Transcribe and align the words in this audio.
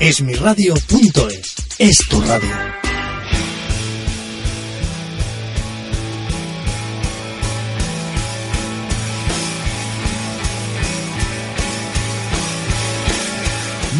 Esmiradio.es 0.00 1.54
es 1.76 1.98
tu 2.08 2.22
radio. 2.22 2.48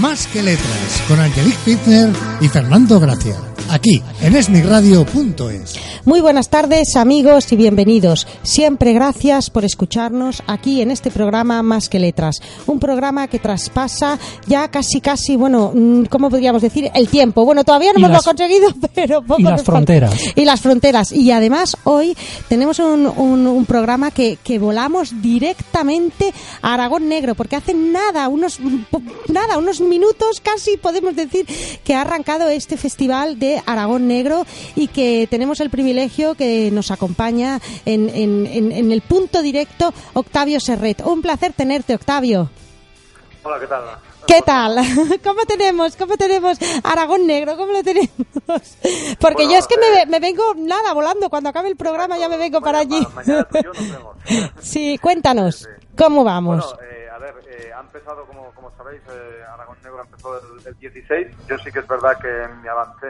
Más 0.00 0.26
que 0.28 0.42
letras, 0.42 0.66
con 1.06 1.20
Angelique 1.20 1.58
Fitzner 1.66 2.10
y 2.40 2.48
Fernando 2.48 2.98
Gracia. 2.98 3.36
Aquí, 3.68 4.02
en 4.22 4.36
esmiradio.es. 4.36 5.89
Muy 6.06 6.22
buenas 6.22 6.48
tardes, 6.48 6.96
amigos, 6.96 7.52
y 7.52 7.56
bienvenidos. 7.56 8.26
Siempre 8.42 8.94
gracias 8.94 9.50
por 9.50 9.66
escucharnos 9.66 10.42
aquí 10.46 10.80
en 10.80 10.90
este 10.90 11.10
programa 11.10 11.62
Más 11.62 11.90
que 11.90 11.98
Letras. 11.98 12.40
Un 12.66 12.80
programa 12.80 13.28
que 13.28 13.38
traspasa 13.38 14.18
ya 14.46 14.68
casi, 14.68 15.02
casi, 15.02 15.36
bueno, 15.36 15.72
mm, 15.74 16.04
¿cómo 16.04 16.30
podríamos 16.30 16.62
decir? 16.62 16.90
El 16.94 17.08
tiempo. 17.08 17.44
Bueno, 17.44 17.64
todavía 17.64 17.92
no 17.92 17.98
hemos 17.98 18.10
las- 18.12 18.24
lo 18.26 18.30
conseguido, 18.30 18.68
pero 18.94 19.20
poco 19.22 19.40
y 19.40 19.44
las 19.44 19.56
falta. 19.62 19.64
fronteras. 19.72 20.14
Y 20.34 20.44
las 20.46 20.60
fronteras. 20.62 21.12
Y 21.12 21.30
además, 21.32 21.76
hoy 21.84 22.16
tenemos 22.48 22.78
un, 22.78 23.06
un- 23.06 23.46
un 23.46 23.66
programa 23.66 24.10
que, 24.10 24.38
que 24.42 24.58
volamos 24.58 25.20
directamente 25.20 26.32
a 26.62 26.74
Aragón 26.74 27.08
Negro, 27.10 27.34
porque 27.34 27.56
hace 27.56 27.74
nada, 27.74 28.26
unos, 28.28 28.58
nada, 29.28 29.58
unos 29.58 29.82
minutos 29.82 30.40
casi 30.42 30.78
podemos 30.78 31.14
decir 31.14 31.46
que 31.84 31.94
ha 31.94 32.00
arrancado 32.00 32.48
este 32.48 32.78
festival 32.78 33.38
de 33.38 33.62
Aragón 33.66 34.08
Negro 34.08 34.46
y 34.74 34.88
que 34.88 35.28
tenemos 35.30 35.60
el 35.60 35.68
privilegio 35.68 35.89
que 36.36 36.70
nos 36.72 36.90
acompaña 36.90 37.60
en, 37.84 38.08
en- 38.10 38.46
en- 38.46 38.72
en 38.72 38.92
el 38.92 39.00
punto 39.02 39.42
directo 39.42 39.92
Octavio 40.14 40.60
Serret. 40.60 41.00
Un 41.04 41.20
placer 41.22 41.52
tenerte, 41.52 41.94
Octavio. 41.94 42.48
Hola, 43.42 43.58
¿qué 43.58 43.66
tal? 43.66 43.82
¿Qué 44.26 44.42
tal? 44.42 44.76
¿Cómo 45.24 45.44
tenemos? 45.46 45.96
¿Cómo 45.96 46.16
tenemos 46.16 46.58
Aragón 46.84 47.26
Negro? 47.26 47.56
¿Cómo 47.56 47.72
lo 47.72 47.82
tenemos? 47.82 48.10
Porque 49.18 49.44
Bueno, 49.44 49.52
yo 49.52 49.58
es 49.58 49.66
que 49.66 49.78
me, 49.78 50.02
eh, 50.02 50.06
me 50.06 50.20
vengo, 50.20 50.54
nada, 50.56 50.92
volando. 50.92 51.28
Cuando 51.30 51.48
acabe 51.48 51.68
el 51.68 51.76
programa 51.76 52.18
ya 52.18 52.28
me 52.28 52.36
vengo 52.36 52.60
para 52.60 52.78
allí. 52.80 53.00
Ma- 53.00 53.22
Mañana. 53.24 53.48
Sí, 54.60 54.98
cuéntanos, 54.98 55.56
Sí, 55.56 55.64
sí. 55.64 55.86
¿cómo 55.96 56.22
vamos? 56.22 56.74
Bueno, 56.76 56.90
eh, 56.92 57.08
a 57.10 57.18
ver, 57.18 57.34
eh, 57.48 57.70
ha 57.76 57.80
empezado, 57.80 58.24
como, 58.26 58.50
como 58.54 58.70
sabéis, 58.76 59.00
eh, 59.10 59.42
Aragón 59.52 59.76
Negro 59.82 60.02
empezó 60.02 60.38
el, 60.38 60.66
el 60.66 60.78
16. 60.78 61.26
Yo 61.48 61.58
sí 61.58 61.72
que 61.72 61.78
es 61.80 61.88
verdad 61.88 62.12
que 62.20 62.28
me 62.62 62.68
avancé 62.68 63.06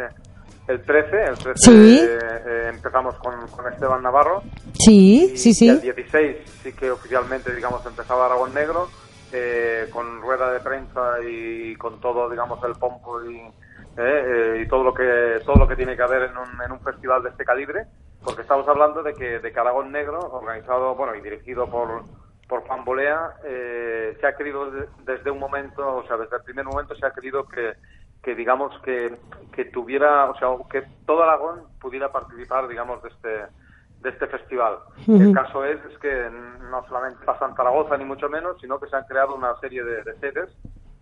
el 0.70 0.82
13. 0.82 1.24
El 1.24 1.38
13 1.38 1.54
Sí. 1.56 2.00
eh, 2.02 2.68
empezamos 2.72 3.14
con, 3.16 3.46
con 3.48 3.72
Esteban 3.72 4.02
Navarro. 4.02 4.42
Sí, 4.78 5.30
Y- 5.32 5.36
sí, 5.36 5.50
Y 5.50 5.54
sí. 5.54 5.68
el 5.68 5.80
16 5.80 6.36
sí 6.62 6.72
que 6.72 6.90
oficialmente, 6.90 7.54
digamos, 7.54 7.84
empezaba 7.86 8.26
Aragón 8.26 8.54
Negro, 8.54 8.88
eh, 9.32 9.88
con 9.92 10.20
rueda 10.22 10.50
de 10.52 10.60
prensa 10.60 11.20
y 11.26 11.76
con 11.76 12.00
todo, 12.00 12.28
digamos, 12.30 12.62
el 12.64 12.72
pompo 12.72 13.22
y, 13.24 13.36
eh, 13.36 13.52
eh, 13.96 14.62
y 14.64 14.68
todo 14.68 14.82
lo 14.84 14.94
que 14.94 15.40
todo 15.44 15.56
lo 15.56 15.68
que 15.68 15.76
tiene 15.76 15.96
que 15.96 16.02
haber 16.02 16.22
en 16.30 16.36
un, 16.36 16.62
en 16.64 16.72
un 16.72 16.80
festival 16.80 17.22
de 17.22 17.30
este 17.30 17.44
calibre, 17.44 17.84
porque 18.24 18.42
estamos 18.42 18.66
hablando 18.68 19.02
de 19.02 19.14
que, 19.14 19.38
de 19.38 19.52
que 19.52 19.60
Aragón 19.60 19.92
Negro, 19.92 20.18
organizado, 20.20 20.94
bueno, 20.94 21.14
y 21.14 21.20
dirigido 21.20 21.68
por 21.70 22.02
por 22.48 22.62
Juan 22.66 22.84
Bolea, 22.84 23.34
eh, 23.44 24.16
se 24.20 24.26
ha 24.26 24.34
querido 24.34 24.68
de- 24.72 24.88
desde 25.04 25.30
un 25.30 25.38
momento, 25.38 25.86
o 25.98 26.04
sea, 26.08 26.16
desde 26.16 26.36
el 26.36 26.42
primer 26.42 26.64
momento 26.64 26.96
se 26.96 27.06
ha 27.06 27.12
querido 27.12 27.46
que, 27.46 27.74
que 28.22 28.34
digamos 28.34 28.72
que, 28.82 29.16
que 29.52 29.66
tuviera, 29.66 30.30
o 30.30 30.38
sea, 30.38 30.48
que 30.70 30.82
todo 31.06 31.22
Aragón 31.22 31.62
pudiera 31.80 32.12
participar, 32.12 32.68
digamos, 32.68 33.02
de 33.02 33.08
este 33.08 33.60
de 34.00 34.08
este 34.08 34.26
festival. 34.28 34.78
Ujú. 35.06 35.20
El 35.20 35.34
caso 35.34 35.64
es, 35.64 35.78
es 35.84 35.98
que 35.98 36.30
no 36.70 36.86
solamente 36.88 37.24
pasa 37.24 37.46
en 37.46 37.54
Zaragoza 37.54 37.96
ni 37.98 38.04
mucho 38.04 38.28
menos, 38.30 38.56
sino 38.60 38.80
que 38.80 38.88
se 38.88 38.96
han 38.96 39.04
creado 39.04 39.34
una 39.34 39.54
serie 39.60 39.84
de, 39.84 40.02
de 40.02 40.14
sedes 40.20 40.48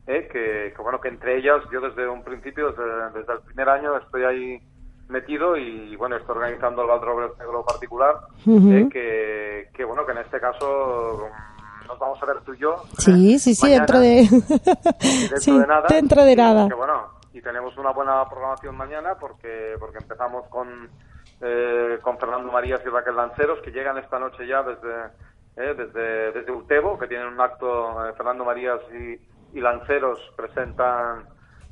eh, 0.09 0.29
que, 0.33 0.73
que, 0.75 0.83
bueno 0.83 1.01
que 1.01 1.09
entre 1.09 1.37
ellas 1.37 1.63
yo 1.71 1.81
desde 1.81 2.09
un 2.09 2.25
principio, 2.25 2.73
desde, 2.73 3.21
desde 3.21 3.33
el 3.35 3.41
primer 3.41 3.69
año 3.69 3.97
estoy 3.99 4.25
ahí 4.25 4.61
metido 5.09 5.57
y 5.57 5.95
bueno 5.97 6.17
estoy 6.17 6.37
organizando 6.37 6.83
el 6.83 6.89
Valdrobres 6.89 7.39
Negro 7.39 7.65
particular 7.65 8.17
eh, 8.47 8.89
que, 8.91 9.69
que 9.73 9.85
bueno 9.85 10.05
que 10.05 10.13
en 10.13 10.19
este 10.19 10.41
caso 10.41 11.29
nos 11.89 11.99
vamos 11.99 12.23
a 12.23 12.27
ver 12.27 12.41
tú 12.45 12.53
y 12.55 12.59
yo 12.59 12.77
Sí, 12.99 13.35
eh, 13.35 13.39
sí, 13.39 13.55
sí, 13.55 13.63
mañana, 13.67 13.87
dentro 13.87 14.01
de... 14.01 14.29
dentro 14.29 15.37
sí, 15.41 15.59
de 15.59 15.67
nada 15.67 15.87
dentro 15.89 16.25
de 16.25 16.33
y 16.33 16.37
nada. 16.37 16.69
que, 16.69 16.75
bueno 16.75 17.19
y 17.33 17.43
tenemos 17.43 17.77
una 17.77 17.91
buena 17.93 18.29
programación 18.29 18.77
mañana 18.77 19.15
porque 19.19 19.75
porque 19.81 19.99
empezamos 19.99 20.47
con 20.49 20.89
eh, 21.41 21.99
con 22.03 22.19
Fernando 22.19 22.51
Marías 22.51 22.81
y 22.85 22.89
Raquel 22.89 23.17
Lanceros 23.17 23.61
que 23.63 23.71
llegan 23.71 23.99
esta 23.99 24.19
noche 24.19 24.47
ya 24.47 24.63
desde 24.63 25.07
eh, 25.57 25.75
desde 25.77 26.33
desde 26.33 26.53
Utebo 26.53 26.99
que 26.99 27.07
tienen 27.07 27.29
un 27.29 27.41
acto 27.41 28.07
eh, 28.07 28.13
Fernando 28.17 28.45
Marías 28.45 28.81
y, 28.93 29.57
y 29.57 29.61
Lanceros 29.61 30.19
presentan 30.37 31.27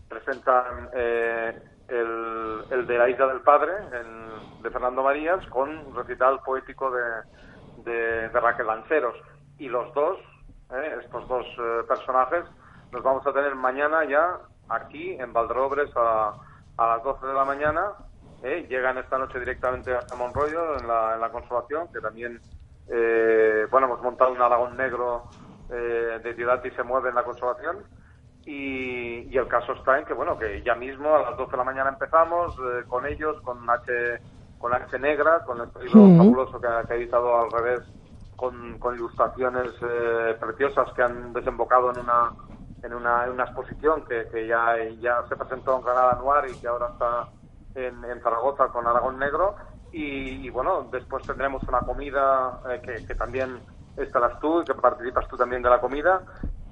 presentan 0.08 0.88
eh, 0.94 1.58
el, 1.88 2.64
el 2.70 2.86
de 2.86 2.98
la 2.98 3.08
Isla 3.08 3.26
del 3.28 3.40
Padre 3.40 3.72
el 3.92 4.62
de 4.62 4.70
Fernando 4.70 5.02
Marías 5.02 5.44
con 5.48 5.68
un 5.70 5.94
recital 5.96 6.40
poético 6.44 6.90
de, 6.90 7.02
de, 7.90 8.28
de 8.28 8.40
Raquel 8.40 8.66
Lanceros 8.66 9.14
y 9.58 9.68
los 9.68 9.92
dos 9.94 10.18
eh, 10.70 10.98
estos 11.04 11.28
dos 11.28 11.46
eh, 11.58 11.84
personajes 11.88 12.44
los 12.92 13.02
vamos 13.02 13.26
a 13.26 13.32
tener 13.32 13.54
mañana 13.54 14.04
ya 14.04 14.38
aquí 14.68 15.12
en 15.20 15.32
Valdrobres 15.32 15.90
a, 15.96 16.34
a 16.78 16.86
las 16.88 17.02
12 17.04 17.26
de 17.26 17.34
la 17.34 17.44
mañana. 17.44 17.92
eh, 18.42 18.66
llegan 18.68 18.98
esta 18.98 19.18
noche 19.18 19.40
directamente 19.40 19.94
hasta 19.94 20.16
Monroyo 20.16 20.78
en 20.78 20.88
la, 20.88 21.14
en 21.14 21.20
la 21.22 21.30
Consolación, 21.32 21.88
que 21.92 22.00
también, 22.00 22.42
eh, 22.88 23.66
bueno, 23.70 23.86
hemos 23.88 24.02
montado 24.02 24.32
un 24.32 24.42
Aragón 24.42 24.76
negro 24.76 25.26
eh, 25.70 26.20
de 26.22 26.34
Ciudad 26.36 26.62
y 26.64 26.70
se 26.72 26.82
mueve 26.84 27.10
en 27.10 27.16
la 27.16 27.24
Consolación. 27.24 27.86
Y, 28.44 29.34
y 29.34 29.38
el 29.38 29.48
caso 29.48 29.72
está 29.74 29.98
en 29.98 30.06
que, 30.06 30.14
bueno, 30.14 30.38
que 30.38 30.62
ya 30.62 30.74
mismo 30.76 31.14
a 31.16 31.22
las 31.22 31.36
12 31.38 31.52
de 31.52 31.58
la 31.58 31.64
mañana 31.64 31.90
empezamos 31.90 32.54
eh, 32.58 32.84
con 32.88 33.06
ellos, 33.06 33.40
con 33.42 33.68
H, 33.68 34.22
con 34.58 34.74
H 34.74 34.98
negra, 34.98 35.44
con 35.44 35.60
el 35.60 35.68
Ujú. 35.68 36.16
fabuloso 36.16 36.60
que, 36.60 36.68
que 36.88 36.94
ha 36.94 36.96
editado 36.96 37.38
al 37.40 37.52
revés 37.52 37.82
con, 38.36 38.78
con 38.78 38.94
ilustraciones 38.94 39.72
eh, 39.82 40.36
preciosas 40.38 40.92
que 40.92 41.02
han 41.02 41.32
desembocado 41.32 41.90
en 41.92 42.00
una 42.00 42.32
en 42.82 42.94
una, 42.94 43.24
en 43.24 43.32
una 43.32 43.44
exposición 43.44 44.04
que, 44.04 44.28
que 44.28 44.46
ya, 44.46 44.76
ya 45.00 45.24
se 45.28 45.34
presentó 45.34 45.76
en 45.76 45.82
Granada 45.82 46.14
Noir 46.16 46.50
y 46.50 46.60
que 46.60 46.68
ahora 46.68 46.90
está 46.92 47.28
en, 47.74 48.04
en 48.04 48.22
Zaragoza 48.22 48.68
con 48.68 48.86
Aragón 48.86 49.18
Negro. 49.18 49.56
Y, 49.92 50.46
y, 50.46 50.50
bueno, 50.50 50.86
después 50.92 51.26
tendremos 51.26 51.62
una 51.64 51.80
comida 51.80 52.60
eh, 52.70 52.80
que, 52.84 53.06
que 53.06 53.14
también 53.14 53.60
estarás 53.96 54.38
tú 54.40 54.62
que 54.64 54.74
participas 54.74 55.26
tú 55.26 55.36
también 55.36 55.62
de 55.62 55.70
la 55.70 55.80
comida 55.80 56.22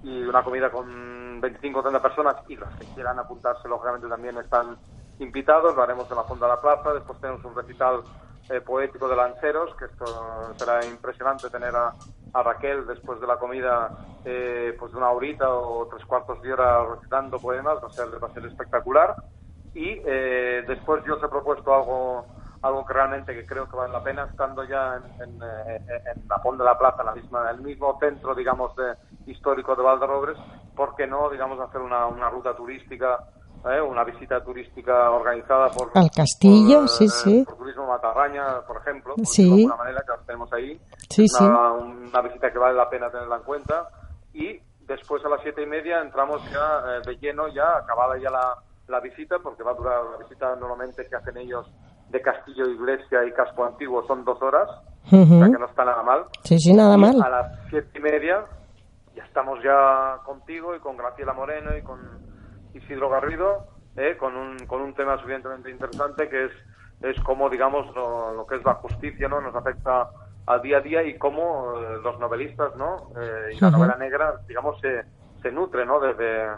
y 0.03 0.23
una 0.23 0.43
comida 0.43 0.71
con 0.71 1.41
25 1.41 1.79
o 1.79 1.83
30 1.83 2.03
personas 2.03 2.37
y 2.49 2.57
los 2.57 2.69
que 2.75 2.87
quieran 2.95 3.19
apuntarse 3.19 3.67
lógicamente 3.69 4.09
también 4.09 4.37
están 4.37 4.77
invitados, 5.19 5.75
lo 5.75 5.83
haremos 5.83 6.11
en 6.11 6.17
la 6.17 6.25
Fonda 6.25 6.47
de 6.47 6.55
la 6.55 6.61
Plaza, 6.61 6.93
después 6.93 7.19
tenemos 7.21 7.43
un 7.45 7.55
recital 7.55 8.03
eh, 8.51 8.61
poético 8.61 9.09
de 9.09 9.17
Lanceros, 9.17 9.75
que 9.77 9.87
esto 9.87 10.05
será 10.57 10.85
impresionante 10.85 11.51
tener 11.51 11.75
a, 11.75 11.95
a 12.33 12.43
Raquel 12.43 12.87
después 12.87 13.21
de 13.21 13.27
la 13.27 13.37
comida 13.37 13.91
eh, 14.25 14.77
pues 14.79 14.93
de 14.93 14.99
una 14.99 15.11
horita 15.11 15.49
o 15.49 15.87
tres 15.87 16.05
cuartos 16.07 16.41
de 16.43 16.53
hora 16.53 16.85
recitando 16.95 17.39
poemas, 17.39 17.83
va 17.83 17.89
a 17.89 17.91
ser, 17.91 18.23
va 18.23 18.29
a 18.29 18.33
ser 18.33 18.45
espectacular. 18.47 19.15
Y 19.75 20.01
eh, 20.07 20.65
después 20.67 21.03
yo 21.05 21.17
os 21.17 21.23
he 21.23 21.29
propuesto 21.29 21.75
algo 21.75 22.27
algo 22.65 22.87
que 22.87 22.95
realmente 22.95 23.35
que 23.35 23.45
creo 23.45 23.69
que 23.69 23.77
vale 23.77 23.93
la 23.93 24.03
pena 24.03 24.25
estando 24.25 24.65
ya 24.65 24.97
en, 24.97 25.23
en, 25.23 25.43
eh, 25.43 25.81
en 26.17 26.27
la 26.27 26.39
Fonda 26.39 26.65
de 26.65 26.71
la 26.71 26.79
Plaza, 26.79 27.05
la 27.05 27.15
misma, 27.15 27.51
el 27.51 27.61
mismo 27.61 27.99
centro, 28.01 28.35
digamos, 28.35 28.75
de, 28.77 28.95
histórico 29.27 29.77
de 29.77 29.83
Valderobres, 29.83 30.39
¿por 30.75 30.97
qué 30.97 31.07
no, 31.07 31.29
digamos, 31.29 31.61
hacer 31.61 31.83
una, 31.83 32.07
una 32.07 32.31
ruta 32.31 32.57
turística, 32.57 33.23
eh, 33.67 33.81
una 33.81 34.05
visita 34.05 34.43
turística 34.43 35.11
organizada 35.11 35.69
por... 35.71 35.91
Al 35.95 36.11
castillo, 36.11 36.81
por, 36.81 36.89
sí, 36.89 37.05
eh, 37.05 37.09
sí. 37.09 37.45
Por 37.45 37.57
Turismo 37.57 37.87
Matarraña, 37.87 38.61
por 38.67 38.77
ejemplo, 38.79 39.15
por 39.15 39.27
Sí. 39.27 39.45
de 39.49 39.55
alguna 39.63 39.77
manera, 39.77 40.01
que 40.03 40.13
las 40.13 40.27
tenemos 40.27 40.53
ahí. 40.53 40.81
Sí, 41.11 41.27
una, 41.41 41.73
una 41.73 42.21
visita 42.23 42.51
que 42.53 42.59
vale 42.59 42.75
la 42.77 42.89
pena 42.91 43.11
tenerla 43.11 43.37
en 43.37 43.43
cuenta. 43.43 43.89
Y 44.33 44.59
después 44.87 45.25
a 45.25 45.29
las 45.29 45.41
siete 45.43 45.63
y 45.63 45.67
media 45.67 46.01
entramos 46.03 46.43
ya 46.51 46.83
eh, 46.97 47.01
de 47.07 47.17
lleno, 47.17 47.49
ya 47.49 47.79
acabada 47.79 48.19
ya 48.19 48.31
la, 48.31 48.55
la 48.89 49.01
visita, 49.01 49.39
porque 49.43 49.63
va 49.63 49.71
a 49.71 49.75
durar 49.75 50.05
la 50.13 50.17
visita 50.19 50.55
normalmente 50.57 51.07
que 51.09 51.17
hacen 51.17 51.37
ellos 51.39 51.67
de 52.11 52.21
Castillo, 52.21 52.67
Iglesia 52.69 53.25
y 53.25 53.33
Casco 53.33 53.65
Antiguo, 53.65 54.07
son 54.07 54.25
dos 54.25 54.41
horas, 54.43 54.69
o 55.07 55.11
sea 55.11 55.47
que 55.47 55.59
no 55.59 55.67
está 55.67 55.85
nada 55.85 56.03
mal. 56.03 56.27
Sí, 56.45 56.59
sí, 56.59 56.73
nada 56.73 56.95
Y 56.97 57.01
mal. 57.01 57.23
A 57.23 57.29
las 57.29 57.59
siete 57.71 57.99
y 57.99 58.01
media 58.03 58.45
ya 59.17 59.25
estamos 59.25 59.59
ya 59.65 60.19
contigo 60.25 60.77
y 60.77 60.81
con 60.81 60.97
Graciela 60.97 61.33
Moreno 61.33 61.77
y 61.77 61.83
con 61.83 61.99
Isidro 62.75 63.09
Garrido, 63.09 63.67
eh, 63.97 64.17
con, 64.19 64.37
un, 64.37 64.59
con 64.67 64.81
un 64.83 64.95
tema 64.95 65.17
suficientemente 65.17 65.71
interesante 65.71 66.29
que 66.29 66.47
es, 66.47 66.53
es 67.01 67.21
cómo, 67.23 67.49
digamos, 67.49 67.95
lo, 67.95 68.35
lo 68.35 68.47
que 68.47 68.57
es 68.57 68.65
la 68.65 68.75
justicia 68.75 69.29
no 69.29 69.41
nos 69.41 69.55
afecta 69.55 70.11
al 70.47 70.61
día 70.63 70.79
a 70.79 70.81
día 70.81 71.03
y 71.03 71.17
cómo 71.17 71.81
eh, 71.81 71.99
los 72.03 72.19
novelistas 72.19 72.77
no 72.77 73.11
Eh, 73.17 73.55
y 73.55 73.61
la 73.61 73.71
novela 73.71 73.97
negra, 73.97 74.35
digamos, 74.47 74.81
se, 74.81 75.05
se 75.43 75.51
nutre 75.51 75.87
¿no? 75.87 76.01
de, 76.01 76.15
de, 76.15 76.51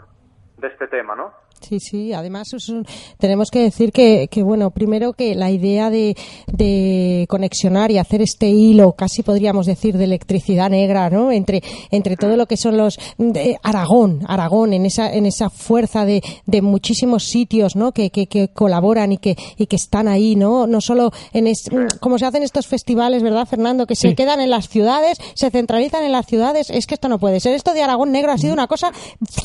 de 0.57 0.67
este 0.67 0.87
tema, 0.87 1.15
¿no? 1.15 1.31
Sí, 1.61 1.79
sí, 1.79 2.13
además 2.13 2.47
un- 2.69 2.85
tenemos 3.17 3.49
que 3.51 3.59
decir 3.59 3.91
que, 3.91 4.27
que, 4.29 4.43
bueno, 4.43 4.71
primero 4.71 5.13
que 5.13 5.35
la 5.35 5.49
idea 5.51 5.89
de, 5.89 6.15
de 6.51 7.25
conexionar 7.29 7.91
y 7.91 7.97
hacer 7.97 8.21
este 8.21 8.47
hilo, 8.49 8.93
casi 8.93 9.23
podríamos 9.23 9.65
decir, 9.65 9.97
de 9.97 10.03
electricidad 10.05 10.69
negra, 10.69 11.09
¿no? 11.09 11.31
Entre, 11.31 11.61
entre 11.91 12.15
todo 12.15 12.35
lo 12.37 12.45
que 12.45 12.57
son 12.57 12.77
los 12.77 12.97
de 13.17 13.57
Aragón, 13.63 14.21
Aragón, 14.27 14.73
en 14.73 14.85
esa, 14.85 15.11
en 15.13 15.25
esa 15.25 15.49
fuerza 15.49 16.05
de, 16.05 16.21
de 16.45 16.61
muchísimos 16.61 17.23
sitios, 17.25 17.75
¿no? 17.75 17.91
Que, 17.91 18.09
que, 18.11 18.27
que 18.27 18.47
colaboran 18.49 19.11
y 19.11 19.17
que, 19.17 19.35
y 19.57 19.65
que 19.67 19.75
están 19.75 20.07
ahí, 20.07 20.35
¿no? 20.35 20.67
No 20.67 20.79
solo 20.81 21.11
en 21.33 21.47
es, 21.47 21.69
como 21.99 22.17
se 22.17 22.25
hacen 22.25 22.43
estos 22.43 22.67
festivales, 22.67 23.23
¿verdad, 23.23 23.47
Fernando? 23.47 23.85
Que 23.87 23.95
se 23.95 24.09
Sí. 24.09 24.15
quedan 24.15 24.39
en 24.41 24.49
las 24.49 24.69
ciudades, 24.69 25.17
se 25.33 25.49
centralizan 25.49 26.03
en 26.03 26.11
las 26.13 26.25
ciudades. 26.27 26.69
Es 26.69 26.85
que 26.87 26.93
esto 26.93 27.09
no 27.09 27.19
puede 27.19 27.39
ser. 27.39 27.53
Esto 27.55 27.73
de 27.73 27.81
Aragón 27.81 28.11
Negro 28.11 28.31
ha 28.31 28.37
sido 28.37 28.53
una 28.53 28.67
cosa 28.67 28.91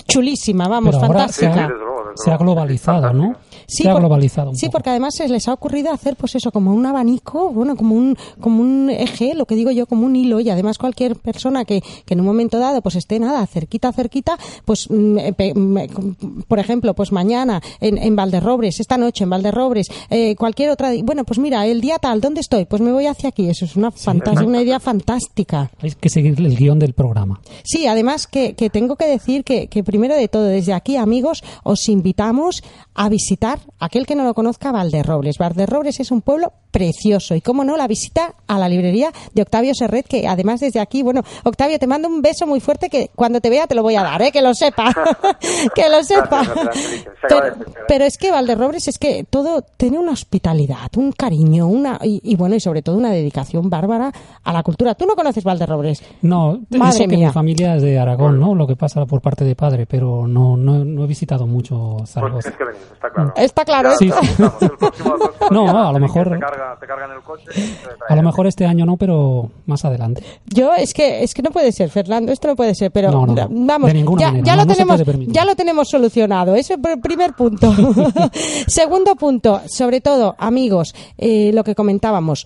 chulísima, 0.09 0.69
vamos, 0.69 0.95
Pero 0.97 1.07
fantástica. 1.09 1.67
Sí, 1.69 1.73
se 2.17 2.31
ha 2.31 2.37
globalizado, 2.37 3.13
¿no? 3.13 3.35
Sí, 3.67 3.85
se 3.85 3.89
ha 3.89 3.93
por- 3.93 4.01
globalizado 4.03 4.51
un 4.51 4.57
sí, 4.57 4.67
poco. 4.67 4.73
porque 4.73 4.91
además 4.91 5.15
se 5.17 5.29
les 5.29 5.49
ha 5.49 5.53
ocurrido 5.55 5.93
hacer, 5.93 6.17
pues 6.17 6.35
eso, 6.35 6.51
como 6.53 6.73
un 6.75 6.85
abanico, 6.87 7.51
bueno, 7.51 7.77
como 7.77 7.95
un, 7.95 8.17
como 8.41 8.61
un 8.61 8.91
eje, 8.91 9.35
lo 9.35 9.47
que 9.47 9.55
digo 9.55 9.71
yo, 9.71 9.87
como 9.87 10.07
un 10.07 10.17
hilo, 10.17 10.41
y 10.41 10.51
además 10.51 10.79
cualquier 10.79 11.17
persona 11.17 11.65
que, 11.65 11.81
que 12.05 12.15
en 12.15 12.21
un 12.21 12.27
momento 12.27 12.59
dado, 12.59 12.83
pues 12.83 12.97
esté 12.97 13.19
nada, 13.19 13.47
cerquita, 13.47 13.93
cerquita, 13.93 14.37
pues, 14.65 14.89
mm, 14.91 15.19
eh, 15.19 15.55
mm, 15.55 15.79
por 16.49 16.59
ejemplo, 16.59 16.95
pues 16.95 17.13
mañana 17.13 17.61
en, 17.81 17.99
en 17.99 18.17
Valderrobres, 18.17 18.81
esta 18.81 18.97
noche 18.99 19.25
en 19.25 19.31
Valderrobres, 19.31 19.89
eh, 20.11 20.35
cualquier 20.37 20.71
otra, 20.71 20.91
bueno, 21.03 21.25
pues 21.25 21.39
mira, 21.39 21.67
el 21.67 21.81
día 21.81 21.99
tal, 21.99 22.21
¿dónde 22.21 22.41
estoy? 22.41 22.65
Pues 22.67 22.83
me 22.83 22.93
voy 22.93 23.07
hacia 23.07 23.29
aquí, 23.31 23.49
eso 23.49 23.65
es 23.65 23.77
una 23.77 23.91
fantástica, 23.91 24.47
una 24.47 24.63
idea 24.63 24.81
fantástica. 24.81 25.71
Hay 25.81 25.93
que 25.93 26.09
seguir 26.09 26.39
el 26.39 26.57
guion 26.57 26.79
del 26.79 26.93
programa. 26.95 27.41
Sí, 27.65 27.87
además 27.87 28.27
que, 28.27 28.55
que 28.55 28.71
tengo 28.71 28.97
que 28.97 29.07
decir 29.07 29.45
que, 29.45 29.67
que 29.69 29.83
primero 29.85 30.15
de 30.15 30.29
todo, 30.29 30.45
desde 30.45 30.73
aquí, 30.73 30.97
amigos, 30.97 31.43
os 31.65 31.89
invitamos 32.03 32.65
a 32.95 33.09
visitar, 33.09 33.61
aquel 33.79 34.07
que 34.07 34.17
no 34.17 34.25
lo 34.25 34.35
conozca, 34.35 34.73
Valderrobles. 34.73 35.39
Valderrobles 35.39 36.01
es 36.01 36.11
un 36.11 36.21
pueblo 36.21 36.53
precioso 36.73 37.37
y, 37.37 37.41
cómo 37.41 37.65
no, 37.65 37.77
la 37.77 37.87
visita 37.87 38.35
a 38.49 38.59
la 38.59 38.69
librería 38.69 39.13
de 39.35 39.43
Octavio 39.43 39.73
Serret, 39.75 40.07
que 40.09 40.27
además 40.27 40.59
desde 40.61 40.81
aquí, 40.81 41.03
bueno, 41.03 41.23
Octavio, 41.45 41.79
te 41.79 41.87
mando 41.87 42.09
un 42.09 42.23
beso 42.23 42.47
muy 42.47 42.61
fuerte 42.61 42.89
que 42.89 43.11
cuando 43.15 43.41
te 43.41 43.51
vea 43.51 43.67
te 43.67 43.75
lo 43.75 43.83
voy 43.83 43.95
a 43.95 44.03
dar, 44.03 44.21
¿eh? 44.23 44.33
que 44.33 44.43
lo 44.43 44.53
sepa, 44.55 44.93
que 45.75 45.89
lo 45.89 46.03
sepa. 46.03 46.43
Pero, 47.87 48.05
es 48.05 48.19
que 48.19 48.33
Valderrobles 48.33 48.89
es 48.89 48.99
que 48.99 49.25
todo 49.29 49.63
tiene 49.77 49.99
una 49.99 50.13
hospitalidad, 50.13 50.91
un 50.97 51.13
cariño, 51.13 51.69
una 51.69 52.01
y, 52.03 52.21
y 52.25 52.35
bueno, 52.35 52.57
y 52.57 52.61
sobre 52.61 52.83
todo 52.83 52.97
una 52.97 53.11
dedicación 53.11 53.71
bárbara 53.71 54.13
a 54.43 54.53
la 54.53 54.63
cultura. 54.63 54.95
¿Tú 54.95 55.07
no 55.07 55.15
conoces 55.15 55.45
Valderrobles? 55.45 56.03
No, 56.23 56.59
Madre 56.71 57.05
eso 57.05 57.11
que 57.11 57.17
mía. 57.17 57.29
mi 57.29 57.33
familia 57.33 57.77
es 57.77 57.83
de 57.83 57.99
Aragón, 57.99 58.41
¿no? 58.41 58.55
Lo 58.55 58.67
que 58.67 58.77
pasa 58.77 59.05
por 59.07 59.21
parte 59.21 59.45
de 59.45 59.55
padre, 59.55 59.87
pero 59.87 60.27
no, 60.27 60.57
no, 60.57 60.85
no 60.85 61.05
he 61.05 61.07
visitado 61.07 61.47
mucho 61.47 61.92
Pues 61.99 62.11
Zaragoza. 62.11 62.51
tienes 62.51 62.59
que 62.59 62.65
venir, 62.65 62.83
está 62.93 63.11
claro. 63.11 63.33
Está 63.37 63.65
claro, 63.65 63.91
Ya 63.91 63.97
Sí, 63.97 64.11
el 64.61 64.71
próximo 64.79 65.15
No, 65.51 65.63
día, 65.65 65.89
a 65.89 65.93
lo 65.93 65.99
mejor- 65.99 66.31
Te, 66.31 66.39
carga, 66.39 66.77
te 66.81 66.87
cargan 66.87 67.11
el 67.13 67.21
coche. 67.23 67.45
A 68.09 68.17
lo 68.17 68.23
mejor 68.23 68.47
este 68.47 68.67
año 68.67 68.85
no, 68.87 68.97
pero 68.97 69.51
más 69.67 69.85
adelante. 69.85 70.23
Yo 70.47 70.73
es 70.75 70.95
que 70.95 71.23
es 71.23 71.35
que 71.35 71.43
no 71.43 71.51
puede 71.51 71.73
ser, 71.73 71.91
Fernando, 71.91 72.33
esto 72.33 72.49
no 72.49 72.57
puede 72.57 72.75
ser, 72.75 72.91
pero 72.91 73.11
No, 73.11 73.27
no, 73.27 73.35
no. 73.35 73.49
vamos, 73.67 73.89
De 73.89 73.95
ninguna 73.95 74.21
ya, 74.21 74.27
manera, 74.29 74.45
ya 74.47 74.57
no, 74.57 74.65
lo 74.65 74.73
tenemos, 74.75 75.03
ya 75.29 75.45
lo 75.45 75.55
tenemos 75.57 75.89
solucionado. 75.89 76.55
Ese 76.55 76.75
es 76.75 76.81
el 76.85 77.01
primer 77.01 77.35
punto. 77.35 77.73
Segundo 78.67 79.15
punto, 79.17 79.61
sobre 79.67 80.01
todo, 80.01 80.35
amigos, 80.39 80.95
eh, 81.19 81.51
lo 81.53 81.65
que 81.65 81.75
comentábamos. 81.75 82.45